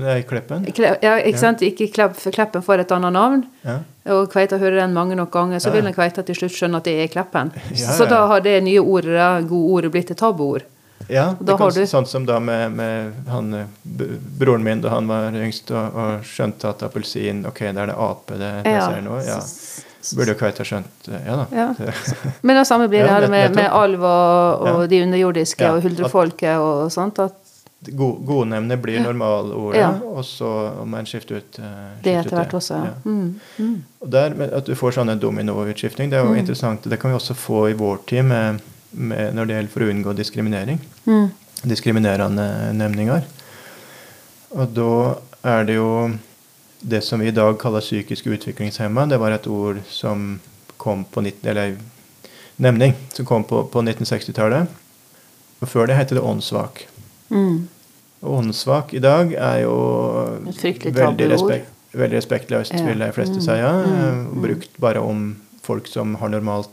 [0.00, 0.64] Nei, Kleppen.
[0.72, 1.42] Kle, ja, ikke Ja.
[1.42, 1.60] sant?
[1.66, 3.42] Ikke klepp, Kleppen får et annet navn.
[3.66, 3.74] Ja.
[4.14, 6.84] Og kveita hører den mange nok ganger, så vil den kveita til slutt skjønne at
[6.88, 7.50] det er Kleppen.
[7.74, 10.62] Så da har det nye ordet, det gode ordet, blitt et tabuord.
[11.10, 13.66] Ja, det kan, du- sånn som da med, med han, eh,
[14.40, 17.98] broren min da han var yngst og, og skjønte at appelsin Ok, det er det
[17.98, 18.86] ape det, det Ja.
[18.88, 19.20] ser nå.
[19.26, 19.36] Ja.
[20.14, 21.46] Burde jo Kveita skjønt eh, Ja da.
[21.52, 21.92] Ja.
[22.46, 24.86] Men det samme blir det her med, med alv og, og Ja.
[24.92, 27.18] de underjordiske Ja, og huldrefolket og sånt.
[27.18, 27.34] At
[27.96, 29.90] go- Godnevne blir normalordet, Ja.
[30.04, 30.48] og så
[30.86, 31.64] må en skifte ut eh,
[32.02, 32.78] det skifte etter hvert også.
[32.84, 32.92] Ja.
[33.04, 33.40] Mm.
[33.58, 33.74] Mm.
[34.02, 36.38] Og der, At du får sånne dominoutskiftning, det er jo Mm.
[36.44, 36.82] interessant.
[36.90, 38.60] Det kan vi også få i vår tid med,
[38.92, 40.80] med, når det gjelder for å unngå diskriminering.
[41.06, 41.30] Mm.
[41.66, 43.22] diskriminerende nemninger.
[44.54, 44.90] Og da
[45.44, 46.10] er det jo
[46.80, 49.06] det som vi i dag kaller psykisk utviklingshemma.
[49.08, 50.40] Det var et ord som
[50.76, 51.76] kom på 19, eller
[52.56, 54.68] nemning som kom på, på 1960-tallet.
[55.60, 56.86] Og før det het det åndssvak.
[57.30, 57.68] Mm.
[58.26, 59.76] Åndssvak i dag er jo
[60.48, 62.84] Et fryktelig veldig, respekt, veldig respektløst, Ja.
[62.86, 63.40] vil de fleste Mm.
[63.44, 63.50] si.
[63.56, 63.72] Ja.
[63.72, 63.92] Mm.
[63.92, 64.42] eh, Mm.
[64.42, 66.70] Brukt bare om folk som, har normalt,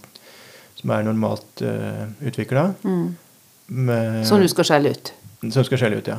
[0.76, 2.74] som er normalt uh, utvikla.
[2.84, 3.16] Mm.
[4.26, 5.14] Som du skal skjelle ut.
[5.52, 6.18] Som skal skjelle ut, ja.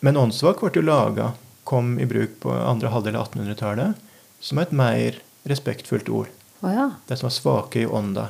[0.00, 1.32] Men åndssvak ble jo laga,
[1.64, 3.94] kom i bruk på andre halvdel av 1800-tallet,
[4.40, 6.28] som et mer respektfullt ord.
[6.62, 6.90] Oh, ja.
[7.08, 8.28] De som var svake i ånda,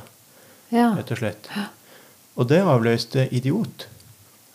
[0.73, 0.95] Ja.
[0.97, 1.49] rett og slett.
[2.35, 3.87] Og det avløste idiot,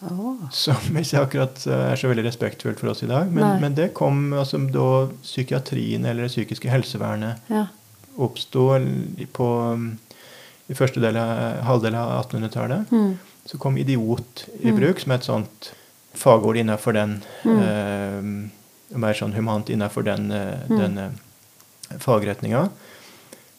[0.01, 0.37] Oh.
[0.55, 3.33] som ikke akkurat eh, er så veldig respektfullt for oss i dag.
[3.35, 7.65] Men, men det kom altså da psykiatrien eller det psykiske helsevernet Ja.
[8.17, 8.69] oppsto
[9.35, 9.89] på um,
[10.71, 12.93] i første del av, halvdel av 1800-tallet.
[12.95, 13.19] Mm.
[13.49, 14.77] så kom idiot i Mm.
[14.79, 15.73] bruk som et sånt
[16.15, 17.59] fagord innenfor den Mm.
[17.59, 18.51] eh,
[18.91, 20.79] Mer sånn humant innenfor den, eh, Mm.
[20.79, 22.69] den eh, fagretninga.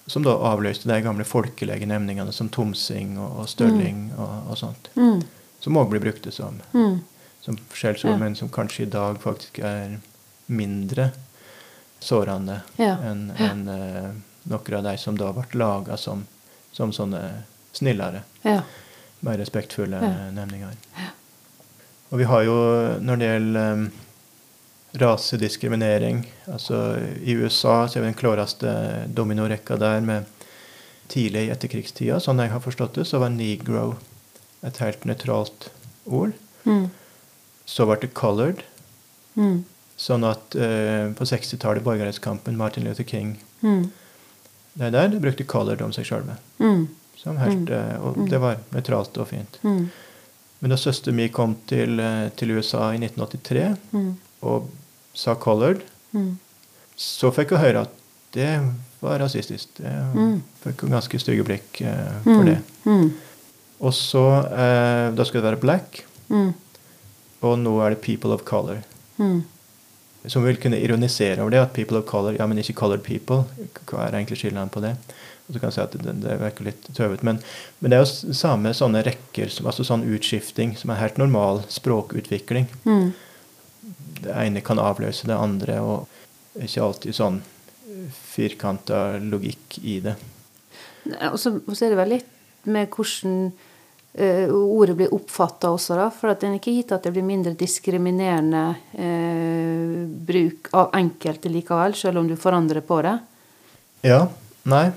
[0.07, 4.89] Som da avløste de gamle folkelegenemningene som tomsing og, og stølling og, og sånt.
[4.95, 5.21] Mm.
[5.59, 7.01] Som òg blir brukt som, Mm.
[7.41, 8.17] som skjellsord, Ja.
[8.17, 9.99] men som kanskje i dag faktisk er
[10.49, 11.11] mindre
[12.01, 12.95] sårende Ja.
[13.03, 14.11] enn enn, uh,
[14.49, 16.25] noen av de som da ble laga som,
[16.71, 18.61] som sånne snillere Ja.
[19.21, 19.99] mer respektfulle
[20.33, 20.73] nemninger.
[22.11, 22.53] Og vi har jo,
[22.99, 23.91] når det gjelder um,
[24.97, 26.79] rasediskriminering altså
[27.23, 28.71] I USA så er vi den klareste
[29.13, 30.25] dominorekka der med
[31.09, 32.19] tidlig i etterkrigstida.
[32.21, 33.95] Sånn jeg har forstått det, så var negro
[34.65, 35.69] et helt nøytralt
[36.05, 36.35] ord.
[36.69, 36.89] Mm.
[37.65, 38.61] Så ble det colored.
[39.35, 39.63] Mm.
[39.99, 43.89] Sånn at eh, på 60-tallet, borgerrettskampen, Martin Luther King Mm.
[44.79, 46.37] Det der de brukte colored om seg sjøle.
[46.61, 46.85] Mm.
[47.19, 47.73] Som helt, Mm.
[47.75, 48.29] eh, og Mm.
[48.29, 49.57] det var nøytralt og fint.
[49.63, 49.89] Mm.
[50.61, 54.17] Men da søsteren min kom til, eh, til USA i 1983 Mm.
[54.41, 54.69] Og
[55.13, 55.81] sa 'colored',
[56.13, 56.37] Mm.
[56.97, 57.89] så fikk hun høre at
[58.33, 58.61] det
[59.01, 59.67] var rasistisk.
[59.77, 60.41] Det Mm.
[60.65, 62.45] fikk hun ganske stygge blikk eh, for Mm.
[62.45, 62.57] det.
[62.85, 63.13] Mm.
[63.81, 66.53] Og så eh, Da skulle det være 'black', Mm.
[67.41, 68.83] og nå er det 'people of color'.
[69.19, 69.43] Mm.
[70.27, 73.45] Som vil kunne ironisere over det, at 'people of color', ja, men ikke 'colored people'.
[73.87, 74.95] Hva er egentlig skillnaden på det?
[75.47, 77.23] Og så kan jeg si at det, det virker litt tøvet.
[77.23, 77.39] Men,
[77.79, 82.67] men det er jo samme sånne rekker, altså sånn utskifting, som er helt normal språkutvikling.
[82.85, 83.13] Mm.
[84.23, 86.07] Det ene kan avløse det andre, og
[86.53, 87.41] det er ikke alltid sånn
[88.13, 90.15] firkanta logikk i det.
[91.31, 93.51] Og så, så er det vel litt med hvordan
[94.19, 96.07] Uh, ordet blir oppfatta også, da.
[96.09, 98.63] For at det er ikke gitt at det blir mindre diskriminerende
[98.97, 103.13] uh, bruk av enkelte likevel, selv om du forandrer på det.
[104.09, 104.23] Ja,
[104.73, 104.87] nei,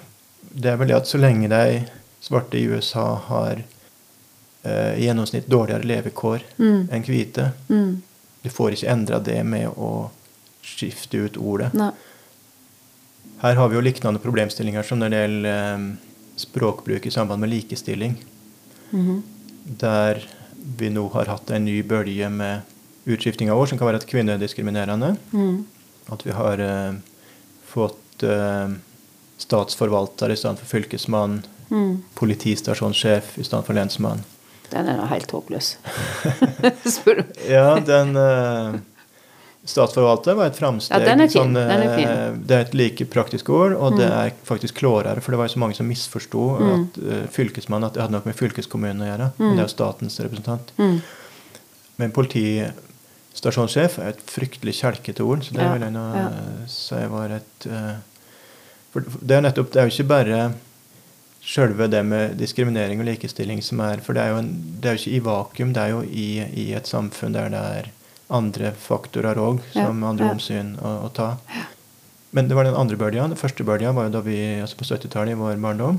[0.40, 1.82] det er vel det at så lenge de
[2.24, 6.88] svarte i USA har uh, i gjennomsnitt dårligere levekår Mm.
[6.90, 8.00] enn hvite, Mm.
[8.42, 10.10] Du får ikke endra det med å
[10.62, 11.72] skifte ut ordet.
[11.78, 11.92] Nei.
[13.42, 15.86] Her har vi jo liknende problemstillinger som når det gjelder eh,
[16.42, 18.18] språkbruk i samband med likestilling.
[18.92, 19.22] Mhm.
[19.64, 20.18] der
[20.78, 22.60] vi nå har hatt en ny bølge med
[23.04, 25.16] utskifting av ord som kan være et kvinnediskriminerende.
[25.32, 25.64] Mm.
[26.14, 26.94] At vi har uh,
[27.66, 28.74] fått uh,
[29.42, 31.40] statsforvalter i stedet for fylkesmann.
[31.70, 32.02] Mm.
[32.18, 34.22] Politistasjonssjef i stedet for lensmann.
[34.72, 35.74] Den er helt håpløs.
[36.96, 37.24] Spør du.
[37.48, 38.78] Ja, den uh,
[39.68, 41.04] Statsforvalter var et framsteg.
[41.04, 41.28] Ja, den.
[41.30, 44.16] Sånn, eh, det er et like praktisk ord, og det Mm.
[44.18, 46.72] er faktisk klårere, for det var jo så mange som misforsto Mm.
[46.74, 49.28] at uh, fylkesmannen at det hadde noe med fylkeskommunen å gjøre.
[49.38, 50.72] Men det er jo statens representant.
[50.82, 50.96] Mm.
[52.02, 56.26] Men politistasjonssjef er et fryktelig kjelkete ord, så det Ja, vil jeg nå ja.
[56.66, 57.94] si var et uh,
[58.92, 60.40] For det er nettopp Det er jo ikke bare
[61.42, 64.96] sjølve det med diskriminering og likestilling som er For det er jo, en, det er
[64.96, 66.28] jo ikke i vakuum, det er jo i,
[66.62, 67.90] i et samfunn der det er
[68.32, 70.36] andre faktorer òg, Ja, som andre ja.
[70.36, 71.34] omsyn å, å ta.
[72.32, 73.26] Men det var den andre bølga.
[73.28, 75.98] Den første bølga var jo da vi, altså på 70-tallet i vår barndom.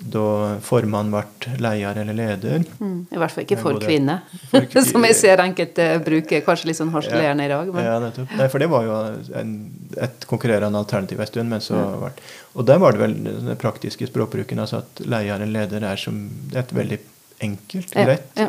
[0.00, 1.24] Da formann ble
[1.58, 2.62] leder eller leder.
[2.78, 3.06] Mm.
[3.10, 4.20] I hvert fall ikke for både- kvinner.
[4.52, 7.72] For kvi- Som jeg ser enkelte bruker kanskje litt sånn harselerende i dag.
[7.74, 8.30] Men, Ja, nettopp.
[8.38, 8.98] Nei, for det var jo
[9.40, 9.50] en,
[9.98, 11.50] et konkurrerende alternativ en stund.
[11.50, 11.88] Men så Ja.
[12.04, 12.12] ble,
[12.54, 14.58] og der var det vel den praktiske språkbruken.
[14.62, 16.20] altså At leder eller leder er som
[16.54, 16.98] et veldig
[17.40, 18.48] enkelt, Ja, lett, ja.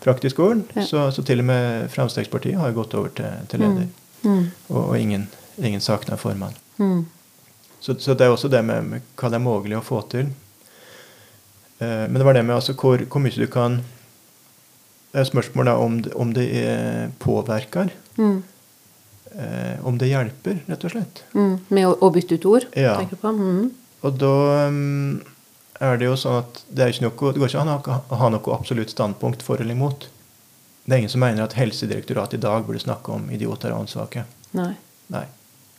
[0.00, 0.62] praktisk ord.
[0.74, 0.82] Ja.
[0.86, 3.86] Så, så til og med Fremskrittspartiet har gått over til, til leder.
[4.24, 4.50] mm.
[4.70, 5.28] Og, og ingen,
[5.60, 6.54] ingen savner formann.
[6.78, 7.04] Mm.
[7.80, 10.32] Så, så det er også det med, med hva det er mulig å få til.
[11.80, 13.80] Eh, men det var det med altså hvor, hvor mye du kan
[15.12, 17.90] Det er spørsmål da om, om det eh, påvirker.
[18.18, 18.42] Mm.
[19.34, 21.20] Eh, om det hjelper, rett og slett.
[21.34, 21.52] Mm.
[21.74, 22.96] Med å, å bytte ut ord, Ja.
[22.98, 23.30] tenker du på?
[23.34, 23.68] Mm.
[24.04, 24.32] Og da
[24.70, 25.22] mm,
[25.86, 28.54] er det jo sånn at det, ikke noe, det går ikke an å ha- noe
[28.56, 30.08] absolutt standpunkt for eller imot.
[30.84, 34.26] Det er ingen som mener at Helsedirektoratet i dag burde snakke om idioter og åndssvake.
[34.58, 34.72] Nei.
[35.14, 35.24] Nei.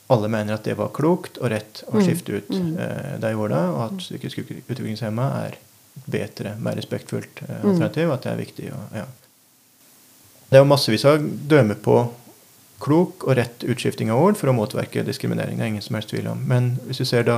[0.09, 2.03] Alle mener at det var klokt og rett å Mm.
[2.07, 2.77] skifte ut Mm.
[2.79, 4.37] eh, de ordene, og at psykisk
[4.69, 5.57] utviklingshemma er
[6.05, 7.69] bedre, mer respektfullt eh, Mm.
[7.71, 8.71] alternativ, at det er viktig.
[8.73, 9.05] Og, ja.
[10.49, 12.11] Det er jo massevis av døme på
[12.79, 15.57] klok og rett utskifting av ord for å motverke diskriminering.
[15.57, 16.43] Det er ingen som helst tvil om.
[16.47, 17.37] Men hvis du ser da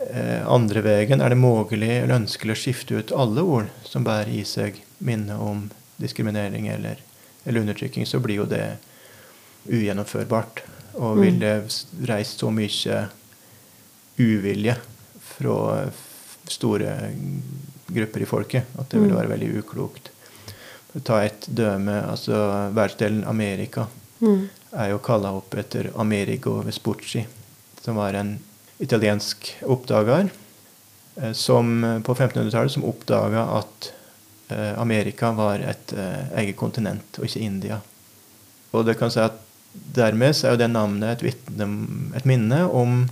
[0.00, 4.30] eh, andre veien, er det mulig eller ønskelig å skifte ut alle ord som bærer
[4.32, 6.96] i seg minne om diskriminering eller,
[7.44, 8.76] eller undertrykking, så blir jo det
[9.68, 10.62] ugjennomførbart.
[10.96, 11.22] Og Mm.
[11.22, 11.54] vil det
[12.08, 13.08] reise så mye
[14.18, 14.76] uvilje
[15.20, 15.90] fra
[16.52, 17.10] store
[17.86, 19.16] grupper i folket at det vil Mm.
[19.16, 20.10] være veldig uklokt.
[21.04, 23.86] Ta et døme, altså Verdensdelen Amerika
[24.20, 24.48] Mm.
[24.72, 27.26] er jo kalla opp etter Amerigo Vespucci,
[27.82, 28.38] som var en
[28.80, 30.30] italiensk oppdager
[31.22, 33.92] eh, som på 1500-tallet som oppdaga at
[34.50, 37.80] eh, Amerika var et eh, eget kontinent, og ikke India.
[38.72, 39.32] Og det kan si at
[39.72, 41.66] dermed så er jo det navnet et, vitne,
[42.16, 43.08] et minne om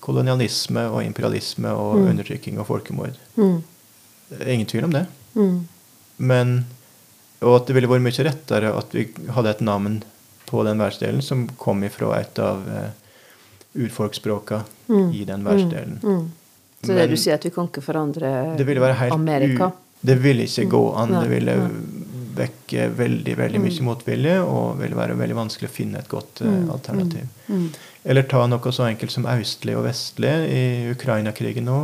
[0.00, 2.08] kolonialisme og imperialisme og Mm.
[2.10, 3.16] undertrykking og folkemord.
[3.36, 3.62] Mm.
[4.30, 5.06] Det er ingen tvil om det.
[5.34, 5.66] Mm.
[6.18, 6.66] Men,
[7.42, 10.02] og at det ville vært mye rettere at vi hadde et navn
[10.46, 12.90] på den verdensdelen som kom ifra et av uh,
[13.74, 15.12] urfolksspråka Mm.
[15.14, 15.98] i den verdensdelen.
[16.02, 16.10] Mm.
[16.18, 16.30] Mm.
[16.82, 19.66] Så det Men du sier at vi kan ikke forandre Det ville være helt Amerika?
[19.66, 19.72] u...
[20.00, 21.10] Det ville ikke gå an.
[21.10, 21.70] Nei, Det ville
[22.38, 23.84] vekke veldig veldig mye Mm.
[23.84, 27.26] motvilje, og ville være veldig vanskelig å finne et godt Mm, alternativ.
[28.04, 28.10] Mm.
[28.10, 31.78] Eller ta noe så enkelt som østlig og vestlig i Ukraina-krigen nå.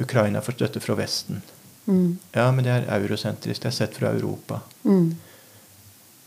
[0.00, 1.42] Ukraina får støtte fra Vesten.
[1.86, 2.18] Mm.
[2.34, 3.62] Ja, men det er eurosentrisk.
[3.62, 4.60] Det er sett fra Europa.
[4.84, 5.14] Mm.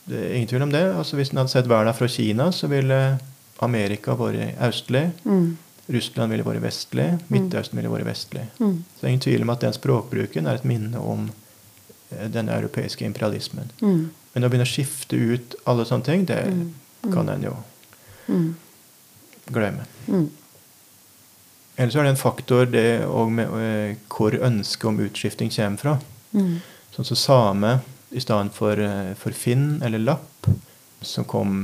[0.07, 0.83] Det er ingen tvil om det.
[0.95, 3.19] Altså Hvis en hadde sett verden fra Kina, så ville
[3.59, 5.09] Amerika vært østlig.
[5.25, 5.57] Mm.
[5.89, 7.07] Russland ville vært vestlig.
[7.31, 8.45] Midtøsten ville vært vestlig.
[8.59, 8.83] Mm.
[8.95, 11.29] Så det er ingen tvil om at den språkbruken er et minne om
[12.11, 13.71] eh, den europeiske imperialismen.
[13.81, 14.09] Mm.
[14.33, 16.73] Men å begynne å skifte ut alle sånne ting, det Mm.
[17.03, 17.13] Mm.
[17.13, 17.55] kan en jo
[18.27, 18.55] Mm.
[19.53, 19.85] Glemme.
[20.07, 20.27] Mm.
[21.77, 22.87] Ellers er det en faktor det
[23.29, 25.97] med eh, hvor ønsket om utskifting kommer fra.
[26.33, 26.55] Mm.
[26.95, 27.75] Sånn som same
[28.09, 30.49] i stedet for, eh, for finn eller lapp,
[31.01, 31.59] som kom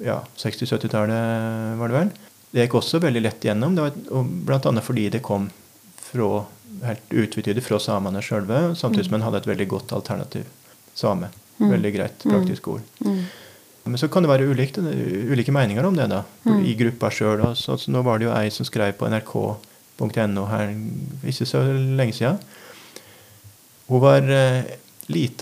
[0.00, 2.12] ja, 60-70-tallet, var det vel.
[2.50, 5.50] Det gikk også veldig lett gjennom, det var, blant annet fordi det kom
[6.00, 6.46] fra,
[6.86, 10.48] helt utvetydig fra samene sjølve, samtidig som en hadde et veldig godt alternativ.
[10.96, 11.28] Same.
[11.60, 11.68] Mm.
[11.76, 12.88] Veldig greit, praktisk ord.
[13.04, 13.24] Mm.
[13.90, 14.82] Men så kan det være ulike,
[15.32, 16.64] ulike meninger om det da, Mm.
[16.64, 17.42] i gruppa sjøl.
[17.58, 20.70] Så, så nå var det jo ei som skrev på nrk.no her
[21.26, 21.62] ikke så
[21.98, 22.38] lenge siden.
[23.90, 24.64] Hun var eh,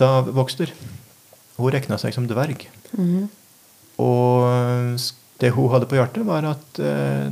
[0.01, 0.71] av vokster.
[1.57, 2.65] Hun regna seg som dverg.
[2.97, 3.27] Mm.
[3.99, 4.97] Og
[5.39, 7.29] det hun hadde på hjertet, var at eh,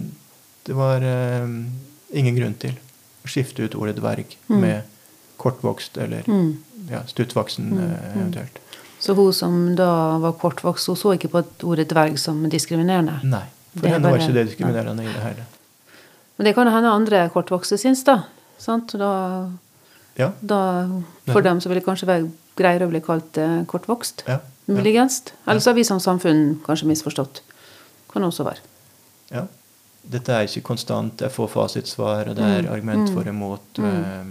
[0.68, 1.48] det var eh,
[2.14, 2.76] ingen grunn til
[3.24, 4.62] å skifte ut ordet dverg Mm.
[4.62, 4.84] med
[5.38, 6.58] kortvokst eller Mm.
[6.90, 8.20] ja, stuttvoksen Mm, eh, mm.
[8.22, 8.60] eventuelt.
[9.08, 9.88] Så hun som da
[10.20, 13.22] var kortvokst, hun så ikke på et ordet dverg som diskriminerende?
[13.24, 13.46] Nei.
[13.72, 15.46] For Det henne var ikke det diskriminerende i det hele.
[16.38, 18.18] Men det kan hende andre kortvokste syns, da.
[18.60, 18.92] Sant?
[19.00, 19.12] Da,
[20.18, 20.32] Ja.
[20.42, 20.60] da,
[21.30, 22.28] for dem så vil det kanskje være
[22.58, 24.24] greiere å bli kalt eh, kortvokst.
[24.28, 24.40] Ja.
[24.42, 24.74] ja.
[24.74, 25.22] Muligens.
[25.48, 27.42] Eller så har vi som samfunn kanskje misforstått.
[28.12, 28.60] Kan også være.
[29.32, 29.46] Ja.
[30.08, 31.20] dette er ikke konstant.
[31.22, 33.78] Jeg får fasitsvar, og det er Mm, argument mm, for og imot.
[33.78, 33.86] mm.
[33.86, 34.26] eh,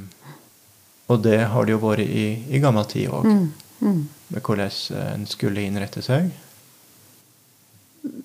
[1.09, 3.53] og det har det jo vært i, i gammel tid òg, Mm.
[3.81, 4.09] Mm.
[4.29, 6.31] med hvordan eh, en skulle innrette seg.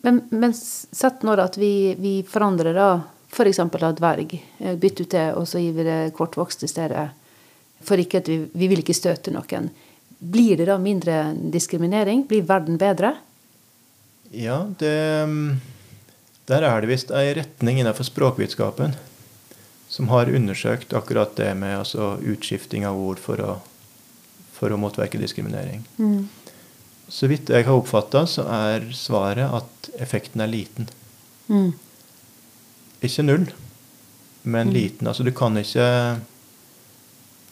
[0.01, 2.91] Men, men sett nå at vi, vi forandrer da
[3.31, 3.59] f.eks.
[3.59, 4.35] av dverg.
[4.59, 7.09] eh, Bytte ut det, og så gir vi det kortvokst i stedet.
[7.81, 9.71] For ikke at vi, vi vil ikke støte noen.
[10.21, 12.27] Blir det da mindre diskriminering?
[12.29, 13.15] Blir verden bedre?
[14.31, 15.59] Ja, det mm,
[16.47, 18.93] Der er det visst ei retning innenfor språkvitenskapen
[19.91, 23.57] som har undersøkt akkurat det med altså, utskifting av ord for å,
[24.61, 25.81] for å motverke diskriminering.
[25.97, 26.27] Mm.
[27.11, 30.87] Så vidt jeg har oppfatta, så er svaret at effekten er liten.
[31.49, 31.73] Mm.
[33.03, 33.47] Ikke null,
[34.43, 34.73] men Mm.
[34.73, 35.07] liten.
[35.09, 36.19] Altså du kan ikke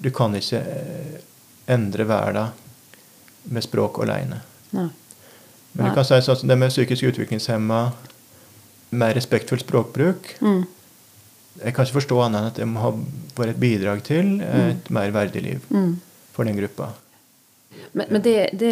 [0.01, 1.17] Du kan ikke eh,
[1.67, 2.53] endre verden
[3.51, 4.37] med språk alene.
[4.71, 4.91] Men
[5.89, 7.91] du kan si sånn det med psykisk utviklingshemma,
[8.91, 10.63] mer respektfull språkbruk Mm.
[11.65, 12.91] Jeg kan ikke forstå annet enn at det må ha
[13.35, 15.99] vært et bidrag til et mer verdig liv Mm.
[16.39, 16.89] For den gruppa.
[17.91, 18.71] Men, men det, det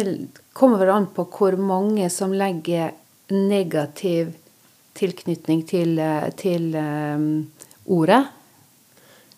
[0.56, 2.94] kommer vel an på hvor mange som legger
[3.30, 4.32] negativ
[4.98, 7.26] tilknytning til, eh, til um,
[7.86, 8.24] ordet.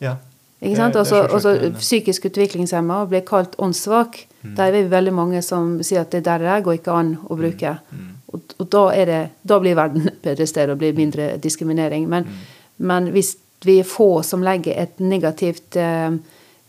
[0.01, 0.15] Ja.
[0.61, 0.97] Ikke sant?
[1.01, 4.23] Også, en- Psykisk utviklingshemma blir kalt åndssvak.
[4.45, 4.55] Mm.
[4.57, 7.75] Der er vi veldig mange som sier at det der går ikke an å bruke.
[7.93, 8.09] Mm.
[8.33, 12.09] Og, og da, det, da blir verden et bedre sted og blir mindre diskriminering.
[12.09, 12.41] Men, Mm.
[12.89, 13.35] men hvis
[13.67, 16.15] vi er få som legger et negativt eh,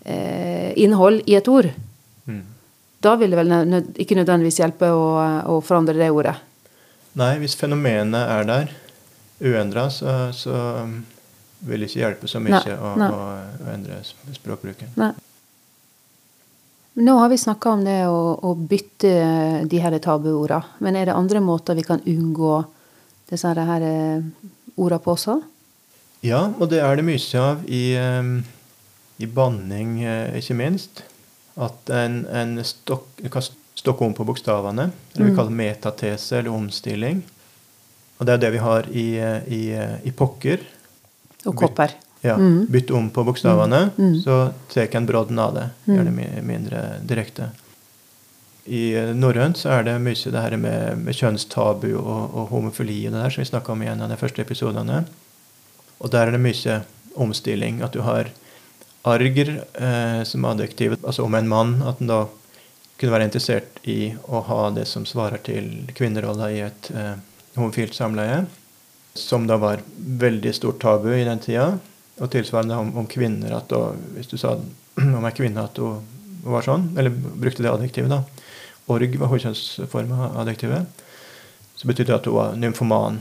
[0.05, 1.69] eh, innhold i et ord,
[2.27, 2.43] Mm.
[3.01, 5.05] da vil det vel nød, ikke nødvendigvis hjelpe å,
[5.49, 6.35] å forandre det ordet.
[7.17, 8.69] Nei, hvis fenomenet er der
[9.41, 10.53] uendra, så, så
[10.85, 10.99] um,
[11.65, 13.09] vil det ikke hjelpe så mye Nei, å, nei.
[13.09, 13.25] å,
[13.65, 14.93] å endre sp- språkbruken.
[15.01, 15.09] Nei.
[17.01, 19.11] Nå har vi snakka om det å, å bytte
[19.71, 20.61] de her tabuorda.
[20.83, 22.57] Men er det andre måter vi kan unngå
[23.31, 24.23] disse her eh,
[24.77, 25.37] orda på også?
[26.21, 28.33] Ja, og det er det mye av i, um,
[29.23, 31.03] i banning, eh, ikke minst.
[31.57, 33.41] At en, en stok, kan
[33.75, 34.89] stokke om på bokstavene.
[35.13, 35.37] Eller vi Mm.
[35.37, 37.23] kaller metatese eller omstilling.
[38.19, 40.59] Og det er det vi har i, eh, i, eh, i pokker.
[41.45, 41.91] Og kopper.
[42.23, 42.67] Ja, Mm.
[42.69, 44.11] Bytte om på bokstavene, Mm.
[44.13, 44.21] Mm.
[44.23, 45.69] så tar en brodden av det.
[45.87, 46.45] Gjør det Mm.
[46.45, 47.49] mindre direkte.
[48.67, 53.13] I norrønt så er det mye det her med, med kjønnstabu og, og homofili og
[53.13, 55.05] det der, som vi snakka om i en av de første episodene.
[55.99, 56.83] Og der er det mye
[57.17, 57.81] omstilling.
[57.81, 58.29] At du har
[59.01, 61.75] arger eh, som adjektiv, altså om en mann.
[61.87, 62.21] At en da
[63.01, 67.15] kunne være interessert i å ha det som svarer til kvinnerolla i et eh,
[67.57, 68.43] homofilt samleie.
[69.17, 71.73] Som da var veldig stort tabu i den tida.
[72.21, 74.55] Og tilsvarende om, om kvinner at da, Hvis du sa
[75.17, 76.03] om ei kvinne at hun
[76.41, 78.23] var sånn, eller brukte det adjektivet, da.
[78.91, 81.01] Org var hovedkjønnsforma adjektivet.
[81.77, 83.19] Så betydde det at hun var nymfoman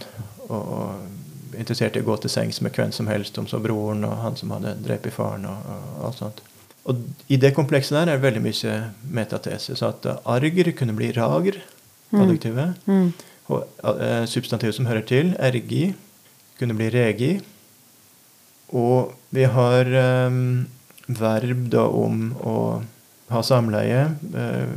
[0.48, 1.19] og, og
[1.59, 4.36] interessert i å gå til sengs med hvem som helst, om så broren og han
[4.36, 5.66] som hadde drept faren og,
[5.98, 6.40] og alt sånt.
[6.88, 8.76] Og i det komplekset der er det veldig mye
[9.12, 9.76] metatese.
[9.76, 11.61] Så at eh, arger kunne bli rager,
[12.11, 12.24] Mm.
[12.24, 12.86] adjektivet.
[12.90, 13.12] Mm.
[13.51, 15.94] Og substantivet substantiv som hører til, ergi,
[16.59, 17.30] kunne bli regi.
[18.74, 19.90] Og vi har
[20.26, 20.66] um,
[21.07, 22.57] verb da om å
[23.30, 24.74] ha samleie, uh,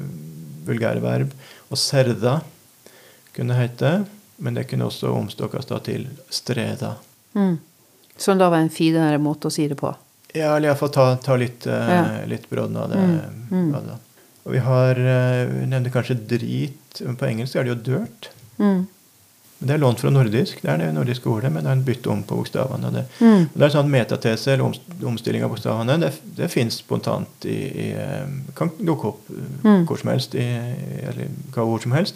[0.66, 1.34] vulgære verb.
[1.70, 2.40] Og serda
[3.34, 4.06] kunne hete,
[4.44, 6.96] men det kunne også omstokkes da til streda.
[7.36, 7.58] Mm.
[8.18, 9.94] Som da var en finere måte å si det på.
[10.36, 12.26] Ja, eller iallfall ta, ta litt, eh, Ja.
[12.30, 12.98] litt brodden av det.
[12.98, 13.76] Mm, mm.
[13.76, 13.92] av.
[14.46, 17.02] Og vi har eh, Vi nevnte kanskje drit.
[17.06, 18.30] men På engelsk er det jo dirt.
[18.60, 18.88] Mm.
[19.64, 20.60] Det er lånt fra nordisk.
[20.62, 22.90] Det er det nordiske ordet, men det er en bytte om på bokstavene.
[22.92, 23.46] Det, Mm.
[23.56, 24.74] det er sånn at Metatese eller
[25.08, 28.26] omstilling av bokstavene det, det fins spontant i, i eh,
[28.56, 29.86] Kan dukke opp eh, Mm.
[29.88, 32.16] hvor som helst, i- eller hva ord som helst.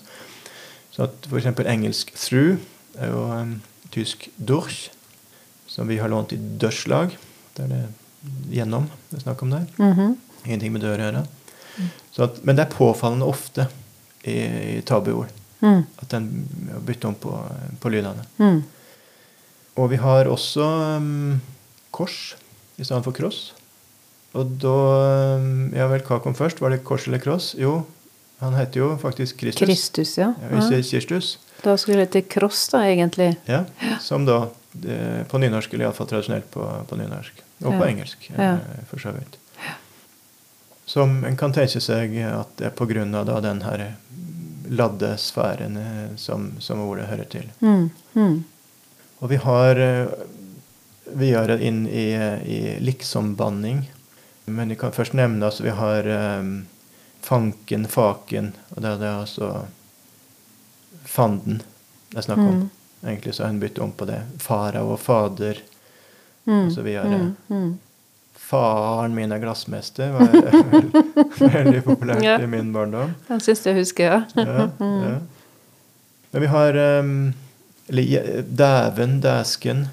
[0.97, 1.45] Så at f.eks.
[1.61, 2.57] engelsk 'through'
[2.97, 3.61] er jo um,
[3.93, 4.89] tysk 'durch',
[5.69, 7.13] som vi har lånt i 'dørslag'.
[7.57, 7.87] Det er
[8.49, 9.67] gjennom det er snakk om der.
[9.77, 10.17] Mhm.
[10.45, 11.27] Ingenting med dør å gjøre.
[12.11, 13.67] Så at, men det er påfallende ofte
[14.25, 15.29] i, i tabuord
[15.59, 15.85] Mm.
[15.97, 16.25] at den
[16.85, 17.31] bytter om på,
[17.81, 18.21] på lydene.
[18.37, 18.59] Mm.
[19.75, 20.61] Og vi har også
[20.97, 21.41] um,
[21.91, 22.35] kors
[22.77, 23.53] i stedet for kross.
[24.37, 24.73] Og da
[25.37, 26.61] um, Ja vel, hva kom først?
[26.61, 27.55] Var det kors eller kross?
[27.57, 27.79] Jo,
[28.39, 29.65] han heter jo faktisk Kristus.
[29.67, 30.33] Kristus, ja.
[30.51, 31.37] Ja, ikke Kirstus.
[31.63, 33.31] Da skulle det til kross, da, egentlig.
[33.49, 33.63] Ja,
[34.01, 37.41] som da det, på nynorsk, eller iallfall tradisjonelt på, på nynorsk.
[37.63, 37.87] Og på Ja.
[37.89, 38.57] engelsk, eh, Ja.
[38.89, 39.37] for så vidt.
[40.85, 42.85] Som en kan tenke seg at det er på
[43.25, 43.95] da den her
[44.69, 47.49] ladde sfæren eh, som, som ordet hører til.
[47.61, 47.89] Mm.
[48.13, 48.43] Mm.
[49.19, 50.07] Og vi har eh,
[51.15, 52.13] videre inn i,
[52.45, 53.89] i liksom-banning.
[54.45, 56.43] Men vi kan først nevne at vi har eh,
[57.21, 59.51] fanken, faken, og det er det altså
[61.07, 61.61] fanden
[62.11, 62.53] det er snakk om.
[62.55, 62.69] Mm.
[63.07, 64.21] Egentlig så har hun byttet om på det.
[64.39, 65.59] Fara og fader
[66.47, 66.65] Mm.
[66.67, 67.17] og så videre.
[67.17, 67.55] Mm.
[67.55, 67.71] Mm.
[68.39, 71.03] Faren min er glassmester var veldig,
[71.41, 72.37] veldig populært Ja.
[72.39, 73.11] i min barndom.
[73.27, 74.21] Den syns jeg husker, ja.
[74.39, 75.17] Ja, ja.
[76.31, 77.33] Men vi har um,
[78.57, 79.87] dæven, dæsken.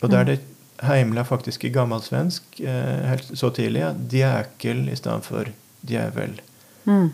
[0.00, 0.40] Og der er det
[0.82, 3.80] heimla faktisk i gammelsvensk eh, helt så tidlig.
[3.84, 5.44] Ja, djækel i stedet for
[5.86, 6.40] djevel.
[6.90, 7.12] Mm.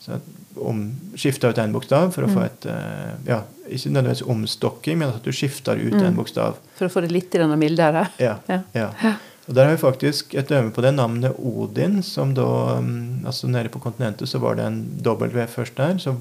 [0.00, 0.18] Så
[0.60, 0.78] om,
[1.16, 2.46] skifta ut en bokstav for å få Mm.
[2.46, 6.16] et eh, Ja, ikke nødvendigvis omstokking, men at du skifter ut en Mm.
[6.16, 6.56] bokstav.
[6.78, 8.08] For å få det litt mildere.
[8.18, 8.62] Ja, Ja.
[8.74, 9.14] ja.
[9.48, 13.48] Og der har vi faktisk et øye på det navnet Odin, som da um, Altså
[13.48, 15.98] nede på kontinentet så var det en W først der.
[15.98, 16.14] Så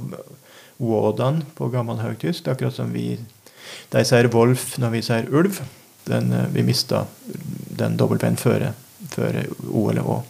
[0.79, 2.47] Wodan på gammel høgtysk.
[2.47, 3.17] Akkurat som vi
[3.91, 5.59] De sier Wolf når vi sier ulv.
[6.05, 7.05] Den, eh, vi mista
[7.77, 8.71] den W-en før,
[9.11, 10.23] før O eller Å.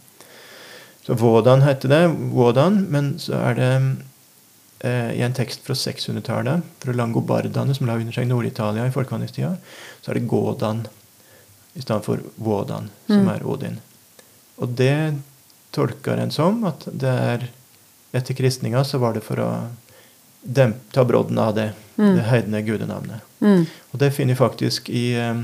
[1.09, 2.03] Så Wodan heter det.
[2.37, 3.69] Wodan, men så er det
[4.85, 9.55] eh, i en tekst fra 600-tallet, fra langobardene som la under seg Nord-Italia i folkevandringstida,
[10.03, 10.83] så er det Gådan
[11.73, 13.29] i stedet for Vådan, som Mm.
[13.33, 13.79] er Odin.
[14.61, 15.15] Og det
[15.73, 17.47] tolker en som at det er
[18.13, 19.49] etter kristninga så var det for å
[20.45, 22.15] dempe, ta brodden av det, Mm.
[22.15, 23.21] det heidne gudenavnet.
[23.41, 23.65] Mm.
[23.93, 25.41] Og det finner vi faktisk i, eh,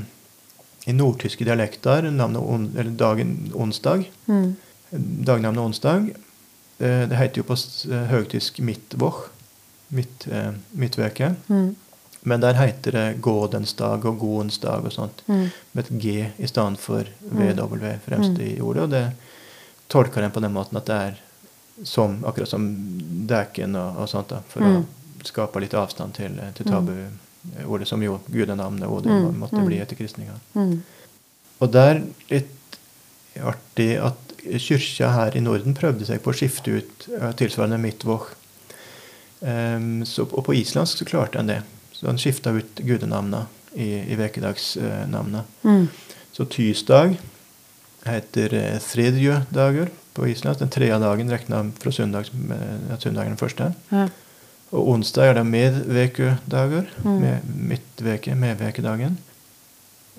[0.86, 4.06] i nordtyske dialekter, navnet on, eller dagen onsdag.
[4.28, 4.56] Mm.
[4.90, 6.10] Dagnavnet onsdag.
[6.78, 7.56] Eh, Det heter jo på
[7.92, 9.28] eh, høgtysk midtwoch,
[9.88, 11.34] midt, eh, midtveke.
[11.48, 11.74] Mm.
[12.26, 15.22] Men der heter det gådensdag og godensdag og sånt.
[15.28, 15.48] Mm.
[15.72, 18.40] med et G i stedet for VW fremst Mm.
[18.46, 18.82] i ordet.
[18.82, 19.12] Og det
[19.88, 21.14] tolker en på den måten at det er
[21.84, 22.66] som, akkurat som
[23.28, 24.82] dæken og, og sånt, da, for Mm.
[24.82, 29.66] å skape litt avstand til, til tabuordet, som jo gudenavnet og det måtte Mm.
[29.66, 30.32] bli etter kristninga.
[30.54, 30.82] Mm.
[31.60, 32.78] Og det er litt
[33.44, 34.25] artig at
[34.60, 38.30] kyrkja her i Norden prøvde seg på å skifte ut eh, tilsvarende midtvoch.
[39.40, 40.00] Um,
[40.32, 41.60] og på islandsk så klarte han det.
[41.92, 45.48] Så han skifta ut gudenavna i, i vekedagsnavnet.
[45.64, 45.86] Mm.
[46.36, 47.16] Så tirsdag
[48.06, 50.60] heter eh, på islandsk.
[50.60, 52.30] Den tredje dagen regna fra søndag,
[52.92, 53.72] at søndagen den første.
[53.92, 54.08] Ja.
[54.74, 56.88] Og onsdag er det medvekedager.
[57.04, 57.16] Mm.
[57.22, 59.18] Med midtveke, medvekedagen.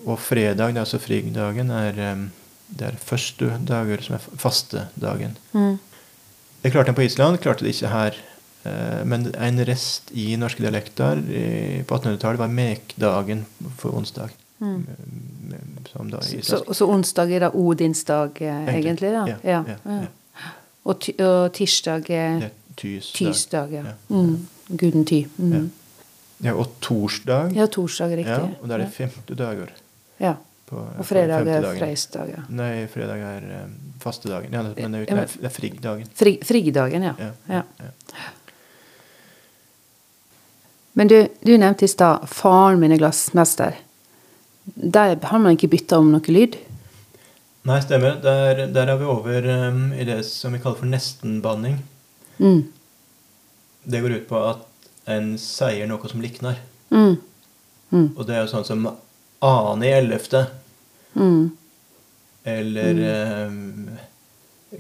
[0.06, 2.28] Og fredag, altså frigdagen, er, eh,
[2.70, 5.38] det er første dager som er fastedagen.
[5.54, 5.78] Mm.
[6.64, 8.18] Det klarte den på Island, klarte det ikke her.
[8.66, 11.22] Eh, Men en rest i norske dialekter
[11.88, 13.46] på 1800-tallet var mekdagen
[13.78, 14.30] for onsdag.
[14.60, 14.86] Mm.
[16.42, 19.12] Så, så onsdag er da Odinsdag, eh, egentlig?
[19.14, 19.26] da?
[19.28, 19.64] Ja, Ja.
[19.68, 20.08] ja, ja.
[20.88, 23.72] Og, og tirsdag er tysdag.
[23.72, 23.84] Ja.
[24.10, 24.48] Mm.
[24.70, 25.24] Guden Ty.
[25.38, 25.72] Mm.
[26.44, 27.52] Ja, og torsdag.
[27.56, 28.36] Ja, torsdag er riktig.
[28.36, 29.72] Ja, og da er det femte dager.
[30.20, 30.36] Ja.
[30.68, 32.42] På, Og fredag er freisdag, ja.
[32.52, 34.52] Nei, fredag er um, fastedagen.
[34.52, 36.10] Ja, men det er, Ja, men- frigdagen.
[36.14, 37.14] Fri, fridagen, ja.
[37.20, 37.62] Ja, ja.
[37.80, 37.92] ja.
[40.98, 43.78] Men du, du nevnte i stad faren min er glassmester.
[44.76, 46.58] Der har man ikke bytta om noe lyd?
[47.68, 48.20] Nei, stemmer.
[48.24, 51.80] Der, der er vi over um, i det som vi kaller for nestenbanning.
[52.44, 52.66] Mm.
[53.88, 54.66] Det går ut på at
[55.08, 56.60] en sier noe som likner.
[56.92, 57.16] Mm.
[57.92, 58.08] Mm.
[58.18, 58.84] Og det er jo sånn som
[59.40, 60.46] ane i ellevte.
[61.14, 61.50] Mm.
[62.44, 63.02] Eller
[63.48, 63.90] um,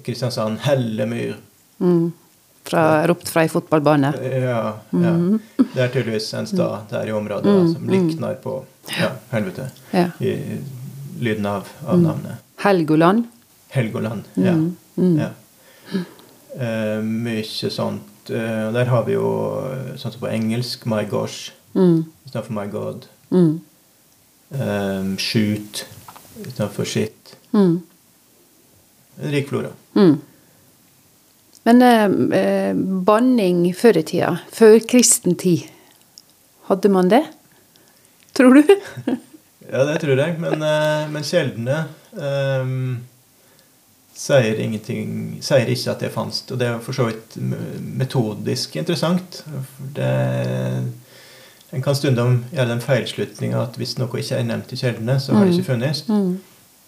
[0.03, 1.35] Kristiansand Hellemyr.
[1.79, 2.11] Mm.
[2.67, 4.09] Fra, ropt fra ei fotballbane.
[4.43, 5.13] Ja, ja.
[5.73, 7.91] Det er tydeligvis en stad der i området da, Mm, som mm.
[7.93, 8.57] likner på
[8.99, 9.69] ja, helvete.
[9.91, 10.09] Ja.
[10.19, 10.33] I
[11.19, 12.43] lyden av, av navnet.
[12.63, 13.23] Helgoland.
[13.69, 14.23] Helgoland.
[14.35, 14.51] Ja.
[14.51, 14.75] Mm.
[14.97, 15.19] Mm.
[15.19, 15.29] ja.
[16.59, 18.29] Eh, mye sånt.
[18.29, 19.29] Eh, der har vi jo
[19.69, 22.05] eh, sånn som på engelsk my gosh Mm.
[22.25, 23.03] istedenfor my god.
[23.29, 23.59] Mm.
[24.49, 25.83] Um, skjut
[26.45, 27.35] utenfor sitt.
[27.51, 27.81] Mm.
[29.21, 29.73] En rik flora.
[29.93, 30.17] Mm.
[31.67, 35.65] Men eh, eh, banning før i tida, før kristen tid,
[36.69, 37.25] hadde man det?
[38.37, 38.75] Tror du?
[39.67, 40.37] Ja, det tror jeg.
[40.39, 41.81] Men, eh, men kjeldene
[42.15, 43.01] ehm,
[44.15, 46.45] sier ingenting Sier ikke at det fantes.
[46.55, 47.35] Og det er for så vidt
[47.99, 49.41] metodisk interessant.
[49.43, 50.07] For Det,
[51.71, 55.35] en kan stundom gjøre den feilslutninga at hvis noe ikke er nevnt i kjeldene, så
[55.35, 56.03] har det ikke funnes.
[56.07, 56.37] Mm.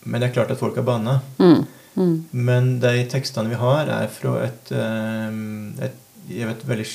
[0.06, 1.18] Men det er klart at folk har banna.
[1.40, 1.66] Mm.
[2.00, 2.14] Mm.
[2.32, 5.98] Men de tekstene vi har, er fra et, ehm, et,
[6.32, 6.88] et veldig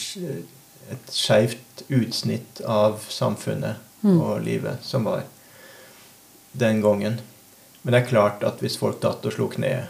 [0.95, 4.19] et skeivt utsnitt av samfunnet Mm.
[4.21, 5.23] og livet som var
[6.53, 7.15] den gangen.
[7.83, 9.89] Men det er klart at hvis folk datt og slo kneet,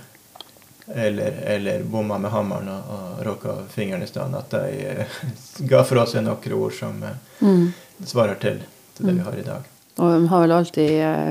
[0.95, 5.19] eller, eller bomma med hammeren og, og råka fingeren i stand, at de eh,
[5.71, 7.73] ga fra seg noen ord som eh, Mm.
[8.03, 8.61] Svarer til,
[8.97, 9.71] til det vi har i dag.
[10.03, 11.31] Og de har vel alltid eh,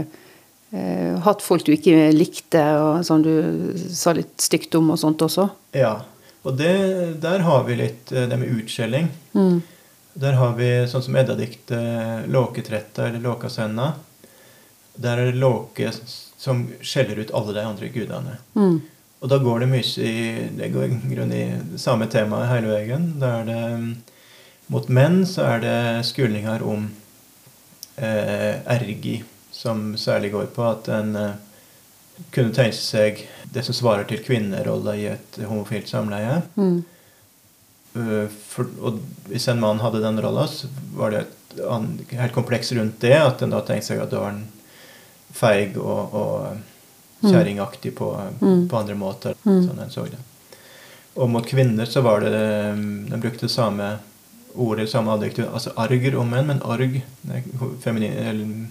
[0.71, 5.23] eh, hatt folk du ikke likte, og som du sa litt stygt om og sånt
[5.25, 5.49] også.
[5.75, 5.97] Ja,
[6.43, 6.73] og det,
[7.23, 9.11] der har vi litt eh, det med utskjelling.
[9.35, 9.61] Mm.
[10.13, 13.93] Der har vi sånn som Edda-diktet 'Låketretta' eller 'Låkasenna'.
[14.95, 15.89] Der er det låke
[16.37, 18.35] som skjeller ut alle de andre gudene.
[18.53, 18.81] Mm.
[19.23, 21.43] Og da går det mye i Det går i
[21.79, 23.13] samme tema hele veien.
[23.19, 23.87] Da er det mm,
[24.71, 26.85] Mot menn så er det skulninger om
[27.97, 31.33] eh, ergi, som særlig går på at en eh,
[32.33, 36.41] kunne tenke seg det som svarer til kvinnerolla i et homofilt samleie.
[36.55, 36.83] Mm.
[37.93, 38.95] Uh, for, og
[39.29, 40.65] hvis en mann hadde den rolla, så
[40.97, 43.13] var det et an- helt kompleks rundt det.
[43.21, 44.45] At en da tenkte seg at da var han
[45.33, 48.07] feig og, og kjerringaktig på,
[48.41, 48.63] Mm.
[48.69, 49.37] på andre måter.
[49.45, 49.59] Mm.
[49.67, 50.17] Sånn en så det.
[51.15, 52.33] Og mot kvinner så var det
[52.73, 53.91] um, De brukte samme
[54.55, 57.01] ord eller samme adjektiv, altså arger om menn, men arg
[57.31, 58.67] er ho- eller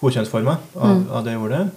[0.00, 1.10] hodkjønnsforma av, Mm.
[1.10, 1.70] av det ordet.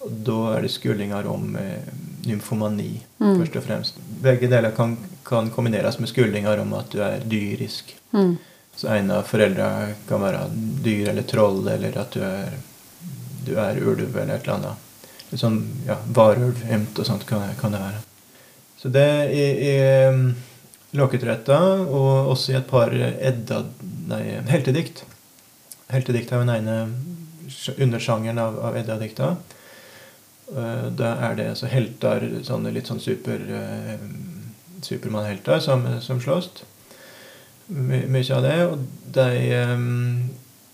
[0.00, 1.82] Og da er det skuldinger om eh,
[2.26, 3.38] nymfomani, Mm.
[3.40, 3.94] først og fremst.
[4.22, 7.94] Begge deler kan, kan kombineres med skuldinger om at du er dyrisk.
[8.12, 8.36] Mm.
[8.76, 10.48] Så en av foreldra kan være
[10.84, 12.52] dyr eller troll, eller at du er,
[13.44, 14.76] du er ulv eller et eller annet.
[15.32, 17.98] Litt sånn ja, varulv, emt og sånt kan, kan det være.
[18.80, 19.28] Så det er,
[19.60, 20.34] er
[20.92, 23.62] um, og også i et par edda...
[24.08, 25.04] Nei, heltedikt.
[25.92, 26.76] Heltedikt er jo den ene
[27.76, 29.34] undersjangeren av, av Edda-dikta.
[30.56, 34.00] Eh, Da er det altså helter, sånne litt sånn super, eh,
[34.84, 36.50] Supermann-helter som, som slåss.
[37.68, 38.58] My, mye av det.
[38.68, 38.84] Og
[39.16, 39.28] de,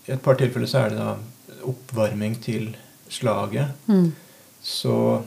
[0.05, 1.15] I et par tilfeller så er det da
[1.65, 2.75] oppvarming til
[3.11, 3.73] slaget.
[3.89, 4.13] Mm.
[4.63, 5.23] Så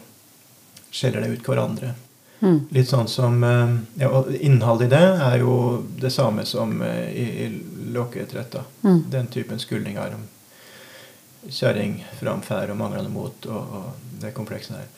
[0.95, 1.95] skjeller det ut hverandre.
[2.41, 2.59] Mm.
[2.71, 5.55] Litt sånn som em, ja, og Innholdet i det er jo
[5.99, 8.63] det samme som eh, i, i lokketretta.
[8.85, 9.01] Mm.
[9.11, 10.23] Den typen skuldinger om
[11.49, 14.89] kjerringframferd og manglende mot og, og det komplekset der.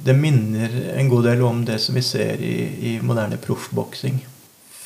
[0.00, 2.54] Det minner en god del om det som vi ser i,
[2.92, 4.22] i moderne proffboksing.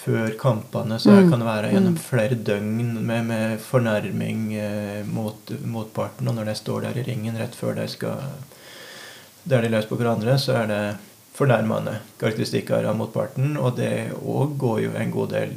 [0.04, 1.30] Før kampene så Mm.
[1.30, 2.02] kan det være gjennom Mm.
[2.02, 6.28] flere døgn med, med fornærming eh, mot motparten.
[6.28, 8.18] Og når de står der i ringen rett før de skal
[9.46, 10.96] Der de løs på hverandre, så er det
[11.34, 13.56] fornærmende karakteristikker av motparten.
[13.58, 15.54] Og det òg går jo en god del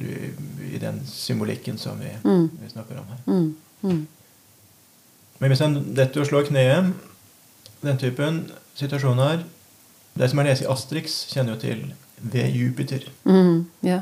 [0.73, 2.49] i, den symbolikken som vi, Mm.
[2.61, 3.19] vi snakker om her.
[3.25, 3.55] Mm.
[3.83, 4.07] Mm.
[5.39, 6.93] Men hvis en detter og slår kneet,
[7.81, 9.43] den typen situasjoner
[10.17, 11.81] De som har lest i Astrix, kjenner jo til
[12.17, 13.03] ved Jupiter.
[13.23, 13.67] Mm.
[13.85, 13.99] Ja.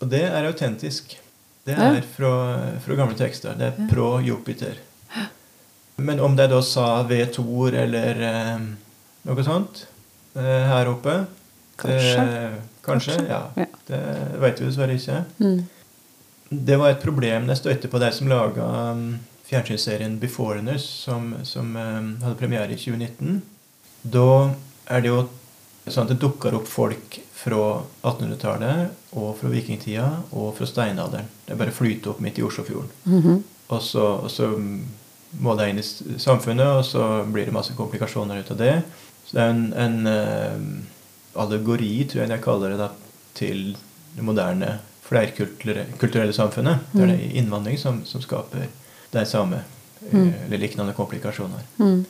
[0.00, 1.18] Og det er autentisk.
[1.66, 2.30] Det er fra,
[2.80, 3.52] fra gamle tekster.
[3.52, 3.90] Det er yeah.
[3.90, 4.78] pro Jupiter.
[5.98, 8.64] Men om de da sa ved Thor eller eh,
[9.28, 9.84] noe sånt
[10.42, 11.24] her oppe
[11.78, 12.24] Kanskje.
[12.26, 13.26] Det, kanskje, Kanskje.
[13.28, 13.42] ja.
[13.54, 13.66] Ja.
[13.86, 14.00] Det
[14.42, 15.20] vet vi dessverre ikke.
[15.38, 15.60] Mm.
[16.50, 19.04] Det var et problem jeg støtte på de som laga um,
[19.48, 23.42] fjernsynsserien Beforeigners, som, som um, hadde premiere i 2019.
[24.02, 24.26] Da
[24.90, 25.20] er det jo
[25.88, 27.60] sånn at det dukker opp folk fra
[28.02, 31.28] 1800-tallet og fra vikingtida og fra steinalderen.
[31.46, 32.90] Det bare flyter opp midt i Oslofjorden.
[33.06, 33.38] Mhm.
[33.68, 34.48] Og så, og så
[35.44, 38.74] må de inn i samfunnet, og så blir det masse komplikasjoner ut av det.
[39.28, 42.90] Så det er en, en uh, allegori, tror jeg jeg kaller det, da,
[43.36, 43.76] til
[44.16, 46.86] det moderne flerkulturelle kulturelle samfunnet.
[46.92, 48.68] Det er det innvandring som, som skaper
[49.12, 49.74] de samme eh,
[50.12, 50.32] Mm.
[50.46, 51.60] eller lignende komplikasjoner.
[51.76, 52.04] Mm.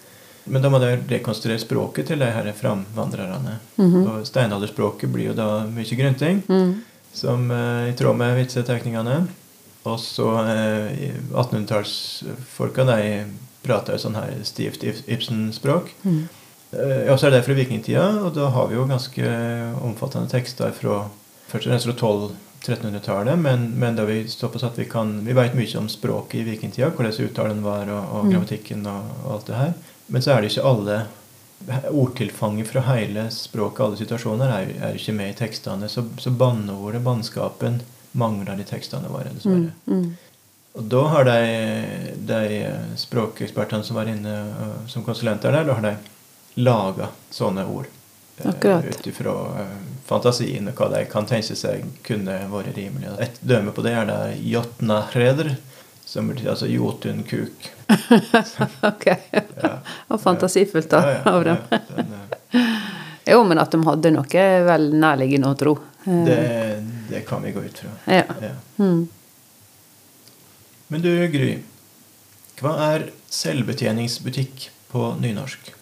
[0.44, 3.58] Men da må de rekonstruere språket til de her framvandrerne.
[3.76, 4.08] -hmm.
[4.08, 6.82] Og steinalderspråket blir jo da mye grynting Mm.
[7.12, 9.26] som uh, i tråd med vitsetekningene.
[9.84, 13.24] Og så eh, 1800-tallsfolka de
[13.62, 15.94] prater jo sånn her stivt Ibsen-språk.
[16.04, 16.28] Mm.
[16.72, 19.30] Eh, ja, så er det fra vikingtida, og da har vi jo ganske
[19.84, 21.06] omfattende tekster fra
[21.48, 25.54] først og fremst fra 1200-1300-tallet, men, men da vi såpass at vi kan Vi vet
[25.56, 28.32] mye om språket i vikingtida, hvordan uttalen var, og, og Mm.
[28.34, 29.72] grammatikken og, og alt det her.
[30.08, 30.98] Men så er det ikke alle
[31.90, 35.88] Ordtilfanget fra hele språket, alle situasjoner, er, er ikke med i tekstene.
[35.90, 37.80] Så, så banneordet, bannskapen,
[38.12, 39.72] mangler i tekstene våre, dessverre.
[39.86, 40.04] Mm.
[40.04, 40.12] Mm.
[40.78, 41.40] Og da har de,
[42.28, 42.60] de
[43.00, 44.36] språkekspertene som var inne
[44.86, 45.96] som konsulenter der, da har de
[46.58, 47.86] laga sånne ord.
[48.40, 48.84] eh, Akkurat.
[48.90, 49.78] Ut ifra uh,
[50.08, 53.14] fantasien og hva de kan tenke seg kunne vært rimelig.
[53.22, 55.54] Et dømme på det er Jotna Hreder
[56.08, 57.66] som betyr altså jotunkuk.
[58.88, 59.06] Ok.
[59.60, 59.74] Ja.
[60.08, 61.56] Og fantasifullt da, Ja, ja, av dem.
[61.70, 62.78] den, uh,
[63.28, 65.74] Jo, men at de hadde noe vel nærliggende å tro.
[66.08, 66.38] Eh, det,
[67.10, 67.90] det kan vi gå ut fra.
[68.08, 68.22] Ja.
[68.40, 68.54] Ja.
[68.80, 69.02] Mm.
[70.88, 71.50] Men du, Gry.
[72.62, 75.74] Hva er selvbetjeningsbutikk på nynorsk?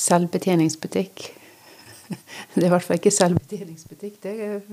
[0.00, 1.28] Selvbetjeningsbutikk.
[2.54, 4.32] Det er i hvert fall ikke selvbetjeningsbutikk, det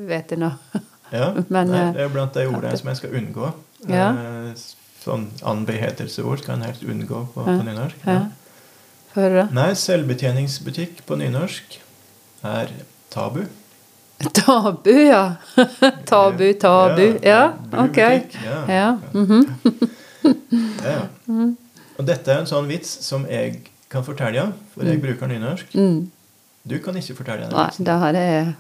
[0.10, 0.52] vet jeg nå.
[1.08, 3.52] Ja, Men, nei, eh, det er blant de ordene som jeg skal unngå.
[3.88, 4.08] Ja.
[4.12, 4.66] Eh,
[5.08, 8.02] Sånn anbehetelsesord skal en helst unngå på, Ja, på nynorsk.
[8.04, 8.18] Ja.
[9.14, 9.46] Få høre.
[9.56, 11.78] Nei, selvbetjeningsbutikk på nynorsk
[12.44, 12.74] er
[13.14, 13.46] tabu.
[14.36, 15.22] Tabu, ja.
[16.10, 17.06] tabu, tabu.
[17.24, 17.54] Ja,
[17.86, 18.02] ok.
[18.44, 18.60] Ja.
[18.68, 18.90] Ja.
[19.14, 19.48] mhm.
[20.84, 20.98] Ja,
[21.30, 21.48] ja.
[21.98, 23.62] Og dette er en sånn vits som jeg
[23.92, 25.74] kan fortelle, for jeg bruker nynorsk.
[25.76, 26.10] Mm.
[26.68, 28.56] Du kan ikke fortelle den Nei, da har jeg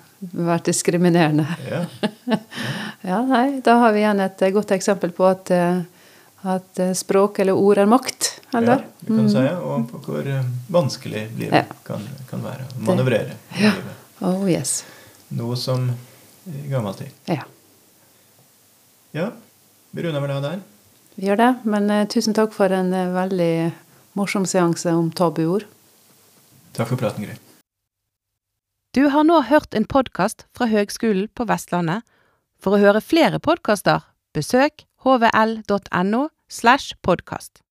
[0.47, 1.45] vært diskriminerende.
[1.69, 1.85] Ja.
[3.07, 5.77] Ja, nei, da har vi igjen et godt eksempel på at, eh,
[6.49, 9.43] at eh, språk eller ord er makt, ja, du det kan du si.
[9.63, 11.77] Og på hvor eh, vanskelig livet Ja.
[11.87, 13.37] kan, kan være å manøvrere.
[13.61, 13.71] Ja.
[14.27, 14.81] Oh yes.
[15.37, 15.85] Noe som
[16.49, 17.13] i gammel tid.
[17.31, 17.45] Ja,
[19.15, 19.29] Ja,
[19.91, 20.59] vi runder vel av der.
[21.15, 21.51] vi gjør det.
[21.63, 23.71] Men uh, tusen takk for en uh, veldig
[24.17, 25.67] morsom seanse om tabuord.
[26.77, 27.37] Takk for praten, Gry.
[28.97, 32.01] Du har nå hørt en podkast fra Høgskolen på Vestlandet.
[32.57, 34.01] For å høre flere podkaster,
[34.33, 37.61] besøk hvl.no slash podkast.